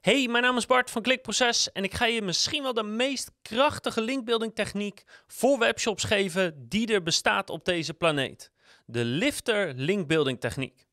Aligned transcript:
Hey, 0.00 0.28
mijn 0.28 0.42
naam 0.42 0.56
is 0.56 0.66
Bart 0.66 0.90
van 0.90 1.02
Klikproces 1.02 1.72
en 1.72 1.84
ik 1.84 1.94
ga 1.94 2.04
je 2.06 2.22
misschien 2.22 2.62
wel 2.62 2.74
de 2.74 2.82
meest 2.82 3.30
krachtige 3.42 4.00
linkbuilding 4.00 4.54
techniek 4.54 5.04
voor 5.26 5.58
webshops 5.58 6.04
geven 6.04 6.68
die 6.68 6.92
er 6.92 7.02
bestaat 7.02 7.50
op 7.50 7.64
deze 7.64 7.94
planeet. 7.94 8.50
De 8.86 9.04
Lifter 9.04 9.74
linkbuilding 9.74 10.40
techniek. 10.40 10.86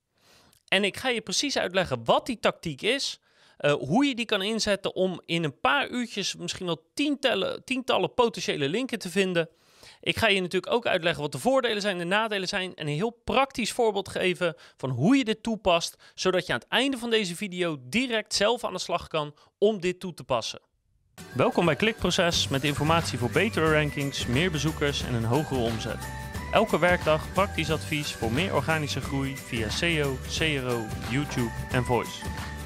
En 0.68 0.84
ik 0.84 0.98
ga 0.98 1.10
je 1.10 1.22
precies 1.22 1.58
uitleggen 1.58 2.04
wat 2.04 2.26
die 2.26 2.40
tactiek 2.40 2.82
is, 2.82 3.20
uh, 3.60 3.72
hoe 3.72 4.06
je 4.06 4.16
die 4.16 4.26
kan 4.26 4.42
inzetten 4.42 4.96
om 4.96 5.22
in 5.26 5.44
een 5.44 5.60
paar 5.60 5.90
uurtjes 5.90 6.36
misschien 6.36 6.66
wel 6.66 6.90
tientallen, 6.94 7.64
tientallen 7.64 8.14
potentiële 8.14 8.70
linken 8.70 9.00
te 9.00 9.10
vinden 9.10 9.50
ik 10.08 10.18
ga 10.18 10.28
je 10.28 10.42
natuurlijk 10.42 10.74
ook 10.74 10.86
uitleggen 10.86 11.22
wat 11.22 11.32
de 11.32 11.40
voordelen 11.40 11.82
zijn, 11.82 11.98
de 11.98 12.04
nadelen 12.04 12.48
zijn 12.48 12.76
en 12.76 12.88
een 12.88 12.94
heel 12.94 13.22
praktisch 13.24 13.72
voorbeeld 13.72 14.10
geven 14.10 14.56
van 14.78 14.90
hoe 14.90 15.18
je 15.18 15.24
dit 15.24 15.44
toepast, 15.44 15.96
zodat 16.16 16.46
je 16.46 16.54
aan 16.54 16.60
het 16.60 16.68
einde 16.68 16.98
van 16.98 17.10
deze 17.10 17.36
video 17.36 17.78
direct 17.82 18.34
zelf 18.34 18.64
aan 18.64 18.74
de 18.74 18.80
slag 18.80 19.08
kan 19.08 19.36
om 19.58 19.80
dit 19.80 20.00
toe 20.00 20.14
te 20.14 20.24
passen. 20.24 20.60
Welkom 21.34 21.66
bij 21.66 21.76
Klikproces 21.76 22.48
met 22.48 22.64
informatie 22.64 23.18
voor 23.18 23.30
betere 23.30 23.74
rankings, 23.74 24.26
meer 24.26 24.52
bezoekers 24.52 25.04
en 25.04 25.14
een 25.14 25.24
hogere 25.24 25.60
omzet. 25.60 26.08
Elke 26.52 26.80
werkdag 26.80 27.34
praktisch 27.34 27.72
advies 27.72 28.12
voor 28.14 28.32
meer 28.32 28.56
organische 28.56 29.02
groei 29.02 29.38
via 29.38 29.70
SEO, 29.70 30.18
CRO, 30.38 30.86
YouTube 31.10 31.52
en 31.72 31.84
Voice. 31.84 32.57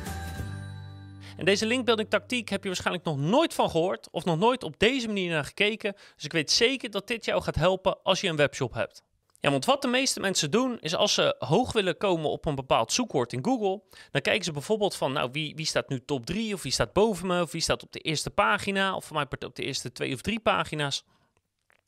En 1.41 1.47
deze 1.47 1.65
linkbuilding 1.65 2.09
tactiek 2.09 2.49
heb 2.49 2.61
je 2.61 2.67
waarschijnlijk 2.67 3.05
nog 3.05 3.17
nooit 3.17 3.53
van 3.53 3.69
gehoord 3.69 4.07
of 4.11 4.25
nog 4.25 4.37
nooit 4.37 4.63
op 4.63 4.79
deze 4.79 5.07
manier 5.07 5.29
naar 5.31 5.45
gekeken. 5.45 5.93
Dus 6.15 6.23
ik 6.23 6.31
weet 6.31 6.51
zeker 6.51 6.91
dat 6.91 7.07
dit 7.07 7.25
jou 7.25 7.41
gaat 7.41 7.55
helpen 7.55 8.03
als 8.03 8.21
je 8.21 8.27
een 8.27 8.35
webshop 8.35 8.73
hebt. 8.73 9.03
Ja, 9.39 9.51
want 9.51 9.65
wat 9.65 9.81
de 9.81 9.87
meeste 9.87 10.19
mensen 10.19 10.51
doen 10.51 10.79
is 10.79 10.95
als 10.95 11.13
ze 11.13 11.35
hoog 11.39 11.73
willen 11.73 11.97
komen 11.97 12.29
op 12.29 12.45
een 12.45 12.55
bepaald 12.55 12.93
zoekwoord 12.93 13.33
in 13.33 13.45
Google, 13.45 13.81
dan 14.11 14.21
kijken 14.21 14.43
ze 14.43 14.51
bijvoorbeeld 14.51 14.95
van, 14.95 15.13
nou, 15.13 15.29
wie, 15.31 15.55
wie 15.55 15.65
staat 15.65 15.89
nu 15.89 16.05
top 16.05 16.25
3 16.25 16.53
of 16.53 16.61
wie 16.61 16.71
staat 16.71 16.93
boven 16.93 17.27
me 17.27 17.41
of 17.41 17.51
wie 17.51 17.61
staat 17.61 17.83
op 17.83 17.91
de 17.91 17.99
eerste 17.99 18.29
pagina 18.29 18.95
of 18.95 19.05
voor 19.05 19.15
mij 19.15 19.25
op 19.45 19.55
de 19.55 19.63
eerste 19.63 19.91
twee 19.91 20.13
of 20.13 20.21
drie 20.21 20.39
pagina's. 20.39 21.03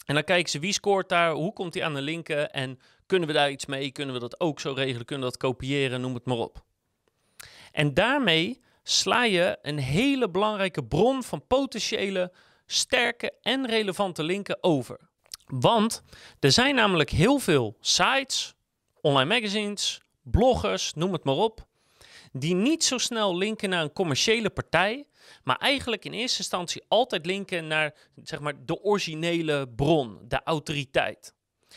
En 0.05 0.13
dan 0.13 0.23
kijken 0.23 0.51
ze 0.51 0.59
wie 0.59 0.73
scoort 0.73 1.09
daar, 1.09 1.31
hoe 1.31 1.53
komt 1.53 1.73
hij 1.73 1.83
aan 1.83 1.93
de 1.93 2.01
linken 2.01 2.51
en 2.51 2.79
kunnen 3.05 3.27
we 3.27 3.33
daar 3.33 3.51
iets 3.51 3.65
mee, 3.65 3.91
kunnen 3.91 4.13
we 4.13 4.21
dat 4.21 4.39
ook 4.39 4.59
zo 4.59 4.73
regelen, 4.73 5.05
kunnen 5.05 5.25
we 5.25 5.31
dat 5.31 5.41
kopiëren, 5.41 6.01
noem 6.01 6.13
het 6.13 6.25
maar 6.25 6.37
op. 6.37 6.63
En 7.71 7.93
daarmee 7.93 8.62
sla 8.83 9.23
je 9.23 9.57
een 9.61 9.77
hele 9.77 10.29
belangrijke 10.29 10.83
bron 10.83 11.23
van 11.23 11.47
potentiële 11.47 12.31
sterke 12.65 13.33
en 13.41 13.67
relevante 13.67 14.23
linken 14.23 14.63
over. 14.63 14.99
Want 15.45 16.03
er 16.39 16.51
zijn 16.51 16.75
namelijk 16.75 17.09
heel 17.09 17.39
veel 17.39 17.77
sites, 17.79 18.53
online 19.01 19.39
magazines, 19.39 20.01
bloggers, 20.21 20.93
noem 20.93 21.13
het 21.13 21.23
maar 21.23 21.35
op, 21.35 21.67
die 22.31 22.55
niet 22.55 22.83
zo 22.83 22.97
snel 22.97 23.37
linken 23.37 23.69
naar 23.69 23.81
een 23.81 23.93
commerciële 23.93 24.49
partij, 24.49 25.05
maar 25.43 25.57
eigenlijk 25.57 26.05
in 26.05 26.13
eerste 26.13 26.37
instantie 26.37 26.83
altijd 26.87 27.25
linken 27.25 27.67
naar 27.67 27.93
zeg 28.23 28.39
maar, 28.39 28.65
de 28.65 28.81
originele 28.83 29.69
bron, 29.75 30.19
de 30.27 30.41
autoriteit. 30.43 31.33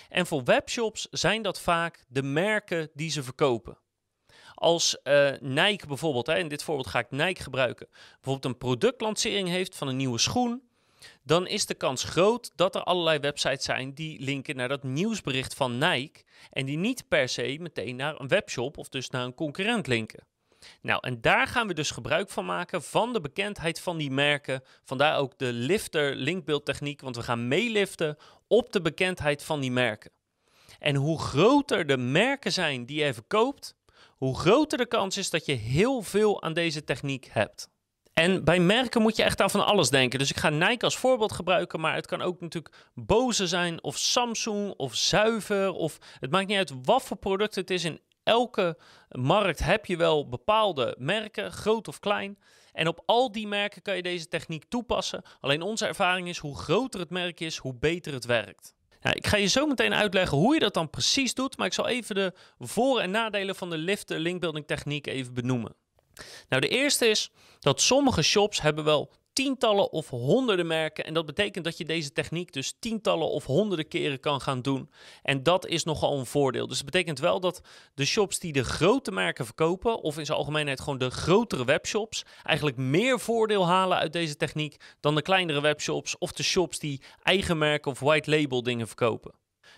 En 0.09 0.27
voor 0.27 0.45
webshops 0.45 1.09
zijn 1.11 1.43
dat 1.43 1.61
vaak 1.61 2.05
de 2.09 2.23
merken 2.23 2.91
die 2.95 3.11
ze 3.11 3.23
verkopen. 3.23 3.79
Als 4.59 4.99
uh, 5.05 5.31
Nike 5.41 5.87
bijvoorbeeld, 5.87 6.27
hè, 6.27 6.39
in 6.39 6.49
dit 6.49 6.62
voorbeeld 6.62 6.87
ga 6.87 6.99
ik 6.99 7.11
Nike 7.11 7.43
gebruiken, 7.43 7.89
bijvoorbeeld 7.91 8.45
een 8.45 8.59
productlancering 8.59 9.49
heeft 9.49 9.77
van 9.77 9.89
een 9.89 9.97
nieuwe 9.97 10.19
schoen, 10.19 10.62
dan 11.23 11.47
is 11.47 11.67
de 11.67 11.75
kans 11.75 12.05
groot 12.05 12.53
dat 12.55 12.75
er 12.75 12.83
allerlei 12.83 13.19
websites 13.19 13.65
zijn 13.65 13.95
die 13.95 14.21
linken 14.21 14.57
naar 14.57 14.69
dat 14.69 14.83
nieuwsbericht 14.83 15.55
van 15.55 15.79
Nike 15.79 16.25
en 16.51 16.67
die 16.67 16.77
niet 16.77 17.09
per 17.09 17.29
se 17.29 17.57
meteen 17.61 17.97
naar 17.97 18.21
een 18.21 18.29
webshop 18.29 18.79
of 18.79 18.89
dus 18.89 19.11
naar 19.11 19.25
een 19.25 19.34
concurrent 19.34 19.87
linken. 19.87 20.27
Nou, 20.81 20.99
en 21.03 21.21
daar 21.21 21.47
gaan 21.47 21.67
we 21.67 21.75
dus 21.75 21.91
gebruik 21.91 22.31
van 22.31 22.45
maken 22.45 22.83
van 22.83 23.12
de 23.12 23.21
bekendheid 23.21 23.81
van 23.81 23.97
die 23.97 24.11
merken. 24.11 24.62
Vandaar 24.84 25.19
ook 25.19 25.39
de 25.39 25.53
lifter 25.53 26.15
linkbeeldtechniek, 26.15 27.01
want 27.01 27.17
we 27.17 27.23
gaan 27.23 27.49
meeliften 27.49 28.17
op 28.47 28.73
de 28.73 28.81
bekendheid 28.81 29.43
van 29.43 29.61
die 29.61 29.71
merken. 29.71 30.11
En 30.78 30.95
hoe 30.95 31.19
groter 31.19 31.87
de 31.87 31.97
merken 31.97 32.53
zijn 32.53 32.87
die 32.87 33.05
je 33.05 33.15
verkoopt, 33.15 33.75
hoe 34.16 34.38
groter 34.38 34.78
de 34.78 34.87
kans 34.87 35.16
is 35.16 35.31
dat 35.31 35.47
je 35.47 35.53
heel 35.53 36.03
veel 36.03 36.43
aan 36.43 36.53
deze 36.53 36.84
techniek 36.84 37.28
hebt. 37.31 37.69
En 38.12 38.44
bij 38.44 38.60
merken 38.60 39.03
moet 39.03 39.16
je 39.16 39.22
echt 39.22 39.41
aan 39.41 39.50
van 39.50 39.66
alles 39.66 39.91
denken. 39.91 40.19
Dus 40.19 40.31
ik 40.31 40.37
ga 40.37 40.49
Nike 40.49 40.84
als 40.84 40.97
voorbeeld 40.97 41.32
gebruiken, 41.32 41.81
maar 41.81 41.94
het 41.94 42.06
kan 42.06 42.22
ook 42.22 42.41
natuurlijk 42.41 42.75
Bose 42.94 43.47
zijn 43.47 43.82
of 43.82 43.97
Samsung 43.97 44.75
of 44.77 44.94
Zuiver. 44.94 45.72
Of 45.72 45.99
het 46.21 46.31
maakt 46.31 46.47
niet 46.47 46.56
uit 46.56 46.72
wat 46.82 47.03
voor 47.03 47.16
product 47.16 47.54
het 47.54 47.71
is. 47.71 47.84
In 47.84 48.00
elke 48.22 48.78
markt 49.09 49.59
heb 49.59 49.87
je 49.87 49.97
wel 49.97 50.28
bepaalde 50.28 50.97
merken, 50.98 51.53
groot 51.53 51.88
of 51.88 51.98
klein. 51.98 52.38
En 52.72 52.88
op 52.88 53.03
al 53.06 53.33
die 53.33 53.47
merken 53.47 53.83
kan 53.83 53.97
je 53.97 54.03
deze 54.03 54.28
techniek 54.28 54.65
toepassen. 54.69 55.22
Alleen 55.41 55.62
onze 55.62 55.87
ervaring 55.87 56.28
is 56.28 56.38
hoe 56.38 56.59
groter 56.59 57.00
het 57.00 57.10
merk 57.10 57.41
is, 57.41 57.56
hoe 57.56 57.75
beter 57.75 58.12
het 58.12 58.25
werkt. 58.25 58.75
Ik 59.15 59.27
ga 59.27 59.37
je 59.37 59.47
zo 59.47 59.67
meteen 59.67 59.94
uitleggen 59.94 60.39
hoe 60.39 60.55
je 60.55 60.61
dat 60.61 60.75
dan 60.75 60.91
precies 60.91 61.34
doet, 61.34 61.56
maar 61.56 61.67
ik 61.67 61.72
zal 61.72 61.89
even 61.89 62.15
de 62.15 62.33
voor- 62.59 63.00
en 63.00 63.11
nadelen 63.11 63.55
van 63.56 63.71
de 63.71 63.78
lift 63.78 64.11
linkbuilding 64.11 64.67
techniek 64.67 65.06
even 65.06 65.34
benoemen. 65.34 65.75
Nou, 66.49 66.61
de 66.62 66.69
eerste 66.69 67.06
is 67.06 67.31
dat 67.61 67.81
sommige 67.81 68.22
shops 68.22 68.61
hebben 68.61 68.84
wel 68.84 69.12
tientallen 69.36 69.92
of 69.92 70.08
honderden 70.08 70.66
merken. 70.66 71.04
En 71.04 71.14
dat 71.14 71.26
betekent 71.26 71.64
dat 71.64 71.78
je 71.78 71.84
deze 71.84 72.12
techniek 72.12 72.52
dus 72.52 72.76
tientallen 72.78 73.28
of 73.28 73.44
honderden 73.44 73.88
keren 73.88 74.20
kan 74.20 74.41
gaan 74.41 74.62
doen. 74.62 74.91
En 75.22 75.42
dat 75.42 75.66
is 75.66 75.84
nogal 75.84 76.19
een 76.19 76.26
voordeel. 76.26 76.66
Dus 76.66 76.76
dat 76.76 76.84
betekent 76.84 77.19
wel 77.19 77.41
dat 77.41 77.60
de 77.94 78.04
shops 78.04 78.38
die 78.38 78.52
de 78.52 78.64
grote 78.64 79.12
merken 79.12 79.44
verkopen, 79.44 80.00
of 80.00 80.19
in 80.19 80.26
zijn 80.26 80.38
algemeenheid 80.38 80.80
gewoon 80.80 80.98
de 80.98 81.10
grotere 81.10 81.64
webshops, 81.64 82.24
eigenlijk 82.42 82.76
meer 82.76 83.20
voordeel 83.20 83.66
halen 83.66 83.98
uit 83.98 84.12
deze 84.12 84.36
techniek 84.36 84.76
dan 85.00 85.14
de 85.14 85.22
kleinere 85.22 85.60
webshops 85.60 86.18
of 86.18 86.32
de 86.32 86.42
shops 86.42 86.78
die 86.78 87.03
eigen 87.22 87.58
merken 87.58 87.91
of 87.91 88.00
white 88.00 88.30
label 88.30 88.62
dingen 88.62 88.86
verkopen. 88.86 89.32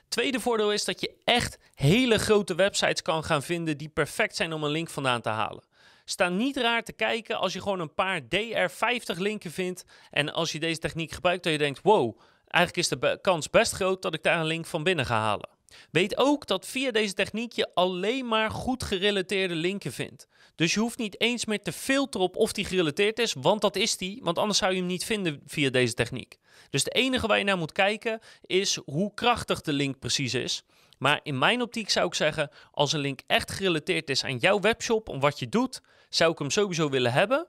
Tweede 0.09 0.41
voordeel 0.41 0.73
is 0.73 0.85
dat 0.85 1.01
je 1.01 1.15
echt 1.25 1.59
hele 1.75 2.19
grote 2.19 2.55
websites 2.55 3.03
kan 3.03 3.25
gaan 3.25 3.43
vinden 3.43 3.79
die 3.79 3.89
perfect 3.89 4.37
zijn 4.37 4.53
om 4.53 4.65
een 4.65 4.71
link 4.71 4.91
vandaan 4.91 5.21
te 5.21 5.29
halen. 5.29 5.68
Sta 6.11 6.29
niet 6.29 6.57
raar 6.57 6.83
te 6.83 6.93
kijken 6.93 7.39
als 7.39 7.53
je 7.53 7.61
gewoon 7.61 7.81
een 7.81 7.95
paar 7.95 8.21
DR50 8.21 9.17
linken 9.17 9.51
vindt. 9.51 9.85
En 10.11 10.33
als 10.33 10.53
je 10.53 10.59
deze 10.59 10.79
techniek 10.79 11.13
gebruikt, 11.13 11.43
dat 11.43 11.53
je 11.53 11.59
denkt: 11.59 11.81
wow, 11.83 12.19
eigenlijk 12.47 12.77
is 12.77 12.99
de 12.99 13.19
kans 13.23 13.51
best 13.51 13.73
groot 13.73 14.03
dat 14.03 14.15
ik 14.15 14.23
daar 14.23 14.41
een 14.41 14.47
link 14.47 14.67
van 14.67 14.83
binnen 14.83 15.07
ga 15.07 15.19
halen. 15.19 15.49
Weet 15.91 16.17
ook 16.17 16.47
dat 16.47 16.67
via 16.67 16.91
deze 16.91 17.15
techniek 17.15 17.53
je 17.53 17.75
alleen 17.75 18.29
maar 18.29 18.51
goed 18.51 18.83
gerelateerde 18.83 19.55
linken 19.55 19.93
vindt. 19.93 20.27
Dus 20.55 20.75
je 20.75 20.81
hoeft 20.81 20.99
niet 20.99 21.21
eens 21.21 21.45
meer 21.45 21.63
te 21.63 21.73
filteren 21.73 22.27
op 22.27 22.37
of 22.37 22.53
die 22.53 22.65
gerelateerd 22.65 23.19
is, 23.19 23.35
want 23.41 23.61
dat 23.61 23.77
is 23.77 23.97
die, 23.97 24.21
want 24.23 24.39
anders 24.39 24.59
zou 24.59 24.73
je 24.73 24.79
hem 24.79 24.87
niet 24.87 25.05
vinden 25.05 25.41
via 25.47 25.71
deze 25.71 25.95
techniek. 25.95 26.39
Dus 26.71 26.85
het 26.85 26.95
enige 26.95 27.27
waar 27.27 27.39
je 27.39 27.45
naar 27.45 27.59
moet 27.59 27.73
kijken 27.73 28.21
is 28.43 28.79
hoe 28.85 29.15
krachtig 29.15 29.61
de 29.61 29.73
link 29.73 29.99
precies 29.99 30.35
is. 30.35 30.65
Maar 30.99 31.21
in 31.23 31.39
mijn 31.39 31.63
optiek 31.63 31.91
zou 31.91 32.07
ik 32.07 32.15
zeggen, 32.15 32.51
als 32.71 32.93
een 32.93 33.01
link 33.01 33.21
echt 33.27 33.51
gerelateerd 33.53 34.11
is 34.11 34.25
aan 34.25 34.37
jouw 34.37 34.61
webshop, 34.61 35.09
om 35.09 35.21
wat 35.21 35.39
je 35.39 35.49
doet, 35.49 35.81
zou 36.09 36.33
ik 36.33 36.39
hem 36.39 36.51
sowieso 36.51 36.89
willen 36.91 37.13
hebben. 37.13 37.47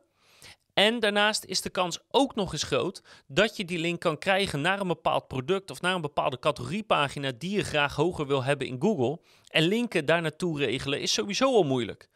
En 0.73 0.99
daarnaast 0.99 1.45
is 1.45 1.61
de 1.61 1.69
kans 1.69 1.99
ook 2.09 2.35
nog 2.35 2.51
eens 2.51 2.63
groot 2.63 3.03
dat 3.27 3.57
je 3.57 3.65
die 3.65 3.79
link 3.79 3.99
kan 3.99 4.17
krijgen 4.17 4.61
naar 4.61 4.79
een 4.79 4.87
bepaald 4.87 5.27
product 5.27 5.71
of 5.71 5.81
naar 5.81 5.95
een 5.95 6.01
bepaalde 6.01 6.39
categoriepagina 6.39 7.31
die 7.37 7.55
je 7.55 7.63
graag 7.63 7.95
hoger 7.95 8.27
wil 8.27 8.43
hebben 8.43 8.67
in 8.67 8.81
Google. 8.81 9.19
En 9.47 9.63
linken 9.63 10.05
daar 10.05 10.21
naartoe 10.21 10.57
regelen 10.57 11.01
is 11.01 11.13
sowieso 11.13 11.53
al 11.53 11.63
moeilijk. 11.63 12.09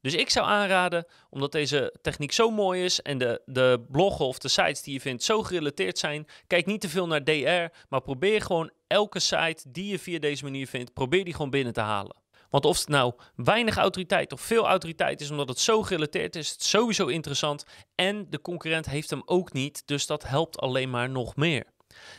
Dus 0.00 0.14
ik 0.14 0.30
zou 0.30 0.46
aanraden, 0.46 1.06
omdat 1.30 1.52
deze 1.52 1.94
techniek 2.02 2.32
zo 2.32 2.50
mooi 2.50 2.84
is 2.84 3.02
en 3.02 3.18
de, 3.18 3.42
de 3.46 3.84
bloggen 3.90 4.24
of 4.24 4.38
de 4.38 4.48
sites 4.48 4.82
die 4.82 4.94
je 4.94 5.00
vindt 5.00 5.22
zo 5.22 5.42
gerelateerd 5.42 5.98
zijn, 5.98 6.26
kijk 6.46 6.66
niet 6.66 6.80
te 6.80 6.88
veel 6.88 7.06
naar 7.06 7.24
DR, 7.24 7.76
maar 7.88 8.00
probeer 8.02 8.40
gewoon 8.40 8.70
elke 8.86 9.18
site 9.18 9.62
die 9.68 9.90
je 9.90 9.98
via 9.98 10.18
deze 10.18 10.44
manier 10.44 10.66
vindt, 10.66 10.92
probeer 10.92 11.24
die 11.24 11.34
gewoon 11.34 11.50
binnen 11.50 11.72
te 11.72 11.80
halen. 11.80 12.16
Want 12.50 12.64
of 12.64 12.78
het 12.78 12.88
nou 12.88 13.12
weinig 13.36 13.76
autoriteit 13.76 14.32
of 14.32 14.40
veel 14.40 14.66
autoriteit 14.66 15.20
is, 15.20 15.30
omdat 15.30 15.48
het 15.48 15.58
zo 15.58 15.82
gerelateerd 15.82 16.36
is, 16.36 16.56
is 16.58 16.68
sowieso 16.70 17.06
interessant. 17.06 17.64
En 17.94 18.26
de 18.30 18.40
concurrent 18.40 18.86
heeft 18.86 19.10
hem 19.10 19.22
ook 19.24 19.52
niet, 19.52 19.82
dus 19.86 20.06
dat 20.06 20.28
helpt 20.28 20.58
alleen 20.58 20.90
maar 20.90 21.10
nog 21.10 21.36
meer. 21.36 21.64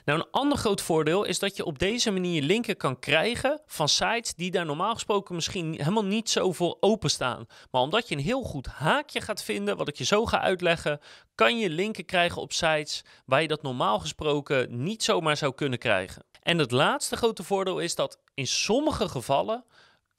Nou, 0.06 0.20
een 0.20 0.28
ander 0.32 0.58
groot 0.58 0.82
voordeel 0.82 1.24
is 1.24 1.40
dat 1.40 1.56
je 1.56 1.66
op 1.66 1.80
deze 1.80 2.12
manier 2.12 2.42
linken 2.42 2.78
kan 2.78 3.00
krijgen 3.00 3.62
van 3.66 3.90
sites 3.90 4.34
die 4.34 4.52
daar 4.52 4.66
normaal 4.66 4.94
gesproken 4.94 5.36
misschien 5.36 5.74
helemaal 5.78 6.06
niet 6.06 6.30
zo 6.30 6.52
voor 6.52 6.78
openstaan. 6.80 7.46
Maar 7.72 7.82
omdat 7.82 8.08
je 8.08 8.16
een 8.16 8.22
heel 8.22 8.44
goed 8.44 8.68
haakje 8.68 9.22
gaat 9.22 9.44
vinden, 9.44 9.78
wat 9.78 9.88
ik 9.88 9.96
je 9.96 10.04
zo 10.04 10.26
ga 10.26 10.40
uitleggen, 10.42 11.00
kan 11.36 11.58
je 11.58 11.70
linken 11.70 12.06
krijgen 12.06 12.42
op 12.42 12.54
sites 12.54 13.04
waar 13.26 13.42
je 13.42 13.48
dat 13.48 13.62
normaal 13.62 14.00
gesproken 14.00 14.84
niet 14.84 15.04
zomaar 15.04 15.38
zou 15.38 15.54
kunnen 15.54 15.80
krijgen. 15.80 16.24
En 16.42 16.58
het 16.58 16.72
laatste 16.72 17.16
grote 17.16 17.44
voordeel 17.44 17.80
is 17.80 17.96
dat 17.96 18.20
in 18.34 18.48
sommige 18.48 19.10
gevallen 19.10 19.66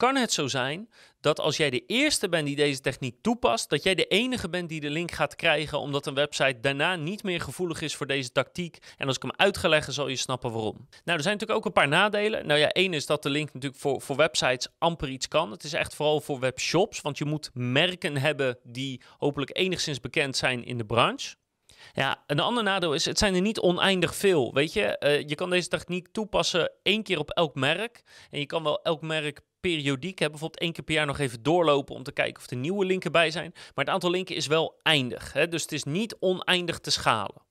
kan 0.03 0.15
het 0.15 0.33
zo 0.33 0.47
zijn 0.47 0.89
dat 1.21 1.39
als 1.39 1.57
jij 1.57 1.69
de 1.69 1.85
eerste 1.85 2.29
bent 2.29 2.45
die 2.45 2.55
deze 2.55 2.79
techniek 2.79 3.15
toepast, 3.21 3.69
dat 3.69 3.83
jij 3.83 3.95
de 3.95 4.07
enige 4.07 4.49
bent 4.49 4.69
die 4.69 4.79
de 4.79 4.89
link 4.89 5.11
gaat 5.11 5.35
krijgen, 5.35 5.79
omdat 5.79 6.05
een 6.05 6.13
website 6.13 6.59
daarna 6.59 6.95
niet 6.95 7.23
meer 7.23 7.41
gevoelig 7.41 7.81
is 7.81 7.95
voor 7.95 8.07
deze 8.07 8.31
tactiek. 8.31 8.77
En 8.97 9.07
als 9.07 9.15
ik 9.15 9.21
hem 9.21 9.31
uit 9.35 9.57
ga 9.57 9.67
leggen, 9.67 9.93
zal 9.93 10.07
je 10.07 10.15
snappen 10.15 10.51
waarom. 10.51 10.75
Nou, 10.77 11.17
er 11.17 11.23
zijn 11.23 11.33
natuurlijk 11.33 11.59
ook 11.59 11.65
een 11.65 11.71
paar 11.71 11.87
nadelen. 11.87 12.47
Nou 12.47 12.59
ja, 12.59 12.69
één 12.69 12.93
is 12.93 13.05
dat 13.05 13.23
de 13.23 13.29
link 13.29 13.53
natuurlijk 13.53 13.81
voor, 13.81 14.01
voor 14.01 14.15
websites 14.15 14.67
amper 14.77 15.09
iets 15.09 15.27
kan. 15.27 15.51
Het 15.51 15.63
is 15.63 15.73
echt 15.73 15.95
vooral 15.95 16.21
voor 16.21 16.39
webshops, 16.39 17.01
want 17.01 17.17
je 17.17 17.25
moet 17.25 17.49
merken 17.53 18.17
hebben 18.17 18.57
die 18.63 19.01
hopelijk 19.17 19.57
enigszins 19.57 19.99
bekend 19.99 20.37
zijn 20.37 20.65
in 20.65 20.77
de 20.77 20.85
branche. 20.85 21.35
Ja, 21.93 22.23
een 22.27 22.39
ander 22.39 22.63
nadeel 22.63 22.93
is, 22.93 23.05
het 23.05 23.17
zijn 23.17 23.35
er 23.35 23.41
niet 23.41 23.59
oneindig 23.59 24.15
veel. 24.15 24.53
Weet 24.53 24.73
je, 24.73 24.95
uh, 24.99 25.27
je 25.27 25.35
kan 25.35 25.49
deze 25.49 25.67
techniek 25.67 26.07
toepassen 26.11 26.71
één 26.81 27.03
keer 27.03 27.19
op 27.19 27.29
elk 27.29 27.55
merk. 27.55 28.03
En 28.29 28.39
je 28.39 28.45
kan 28.45 28.63
wel 28.63 28.81
elk 28.81 29.01
merk 29.01 29.41
periodiek, 29.69 30.19
hè, 30.19 30.29
bijvoorbeeld 30.29 30.61
één 30.61 30.73
keer 30.73 30.83
per 30.83 30.93
jaar 30.93 31.05
nog 31.05 31.19
even 31.19 31.43
doorlopen 31.43 31.95
om 31.95 32.03
te 32.03 32.11
kijken 32.11 32.41
of 32.41 32.49
er 32.49 32.57
nieuwe 32.57 32.85
linken 32.85 33.11
bij 33.11 33.31
zijn. 33.31 33.51
Maar 33.53 33.85
het 33.85 33.93
aantal 33.93 34.09
linken 34.09 34.35
is 34.35 34.47
wel 34.47 34.79
eindig. 34.81 35.33
Hè, 35.33 35.47
dus 35.47 35.61
het 35.61 35.71
is 35.71 35.83
niet 35.83 36.15
oneindig 36.19 36.79
te 36.79 36.91
schalen. 36.91 37.41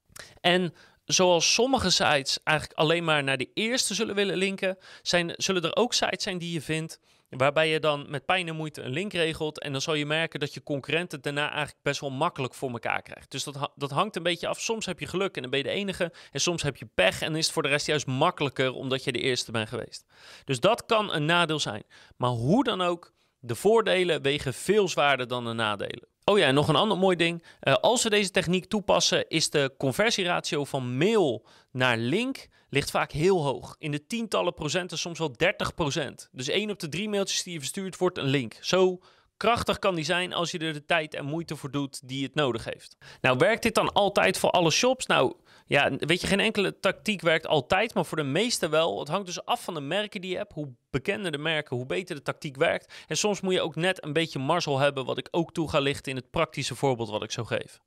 En 0.40 0.74
zoals 1.04 1.54
sommige 1.54 1.90
sites 1.90 2.38
eigenlijk 2.42 2.78
alleen 2.78 3.04
maar 3.04 3.24
naar 3.24 3.36
de 3.36 3.50
eerste 3.54 3.94
zullen 3.94 4.14
willen 4.14 4.36
linken, 4.36 4.78
zijn, 5.02 5.34
zullen 5.36 5.62
er 5.62 5.76
ook 5.76 5.94
sites 5.94 6.22
zijn 6.22 6.38
die 6.38 6.52
je 6.52 6.60
vindt 6.60 7.00
Waarbij 7.36 7.68
je 7.68 7.80
dan 7.80 8.06
met 8.08 8.24
pijn 8.24 8.48
en 8.48 8.56
moeite 8.56 8.82
een 8.82 8.90
link 8.90 9.12
regelt. 9.12 9.60
En 9.60 9.72
dan 9.72 9.80
zal 9.80 9.94
je 9.94 10.06
merken 10.06 10.40
dat 10.40 10.54
je 10.54 10.62
concurrent 10.62 11.12
het 11.12 11.22
daarna 11.22 11.48
eigenlijk 11.48 11.82
best 11.82 12.00
wel 12.00 12.10
makkelijk 12.10 12.54
voor 12.54 12.70
elkaar 12.70 13.02
krijgt. 13.02 13.30
Dus 13.30 13.44
dat, 13.44 13.70
dat 13.76 13.90
hangt 13.90 14.16
een 14.16 14.22
beetje 14.22 14.48
af. 14.48 14.60
Soms 14.60 14.86
heb 14.86 15.00
je 15.00 15.06
geluk 15.06 15.36
en 15.36 15.42
dan 15.42 15.50
ben 15.50 15.60
je 15.60 15.64
de 15.64 15.70
enige. 15.70 16.12
En 16.32 16.40
soms 16.40 16.62
heb 16.62 16.76
je 16.76 16.86
pech 16.94 17.22
en 17.22 17.36
is 17.36 17.44
het 17.44 17.54
voor 17.54 17.62
de 17.62 17.68
rest 17.68 17.86
juist 17.86 18.06
makkelijker 18.06 18.72
omdat 18.72 19.04
je 19.04 19.12
de 19.12 19.20
eerste 19.20 19.52
bent 19.52 19.68
geweest. 19.68 20.04
Dus 20.44 20.60
dat 20.60 20.86
kan 20.86 21.12
een 21.12 21.24
nadeel 21.24 21.60
zijn. 21.60 21.82
Maar 22.16 22.30
hoe 22.30 22.64
dan 22.64 22.80
ook, 22.80 23.12
de 23.38 23.54
voordelen 23.54 24.22
wegen 24.22 24.54
veel 24.54 24.88
zwaarder 24.88 25.28
dan 25.28 25.44
de 25.44 25.52
nadelen. 25.52 26.08
Oh 26.24 26.38
ja, 26.38 26.46
en 26.46 26.54
nog 26.54 26.68
een 26.68 26.76
ander 26.76 26.98
mooi 26.98 27.16
ding. 27.16 27.44
Uh, 27.62 27.74
als 27.74 28.02
we 28.02 28.10
deze 28.10 28.30
techniek 28.30 28.64
toepassen, 28.64 29.28
is 29.28 29.50
de 29.50 29.74
conversieratio 29.78 30.64
van 30.64 30.96
mail 30.96 31.46
naar 31.70 31.96
link 31.96 32.48
ligt 32.72 32.90
vaak 32.90 33.12
heel 33.12 33.42
hoog. 33.42 33.74
In 33.78 33.90
de 33.90 34.06
tientallen 34.06 34.54
procenten, 34.54 34.98
soms 34.98 35.18
wel 35.18 35.32
30 35.32 35.74
procent. 35.74 36.28
Dus 36.32 36.48
één 36.48 36.70
op 36.70 36.78
de 36.78 36.88
drie 36.88 37.08
mailtjes 37.08 37.42
die 37.42 37.52
je 37.52 37.58
verstuurt 37.58 37.96
wordt 37.96 38.18
een 38.18 38.26
link. 38.26 38.56
Zo 38.60 39.00
krachtig 39.36 39.78
kan 39.78 39.94
die 39.94 40.04
zijn 40.04 40.32
als 40.32 40.50
je 40.50 40.58
er 40.58 40.72
de 40.72 40.84
tijd 40.84 41.14
en 41.14 41.24
moeite 41.24 41.56
voor 41.56 41.70
doet 41.70 42.08
die 42.08 42.24
het 42.24 42.34
nodig 42.34 42.64
heeft. 42.64 42.96
Nou, 43.20 43.38
werkt 43.38 43.62
dit 43.62 43.74
dan 43.74 43.92
altijd 43.92 44.38
voor 44.38 44.50
alle 44.50 44.70
shops? 44.70 45.06
Nou, 45.06 45.34
ja, 45.66 45.90
weet 45.98 46.20
je, 46.20 46.26
geen 46.26 46.40
enkele 46.40 46.80
tactiek 46.80 47.20
werkt 47.20 47.46
altijd, 47.46 47.94
maar 47.94 48.04
voor 48.04 48.16
de 48.16 48.22
meeste 48.22 48.68
wel. 48.68 48.98
Het 48.98 49.08
hangt 49.08 49.26
dus 49.26 49.44
af 49.44 49.64
van 49.64 49.74
de 49.74 49.80
merken 49.80 50.20
die 50.20 50.30
je 50.30 50.36
hebt. 50.36 50.52
Hoe 50.52 50.74
bekender 50.90 51.32
de 51.32 51.38
merken, 51.38 51.76
hoe 51.76 51.86
beter 51.86 52.16
de 52.16 52.22
tactiek 52.22 52.56
werkt. 52.56 52.94
En 53.06 53.16
soms 53.16 53.40
moet 53.40 53.54
je 53.54 53.60
ook 53.60 53.76
net 53.76 54.04
een 54.04 54.12
beetje 54.12 54.38
marzel 54.38 54.78
hebben, 54.78 55.04
wat 55.04 55.18
ik 55.18 55.28
ook 55.30 55.52
toe 55.52 55.68
ga 55.68 55.78
lichten 55.78 56.12
in 56.12 56.18
het 56.18 56.30
praktische 56.30 56.74
voorbeeld 56.74 57.10
wat 57.10 57.22
ik 57.22 57.32
zo 57.32 57.44
geef. 57.44 57.80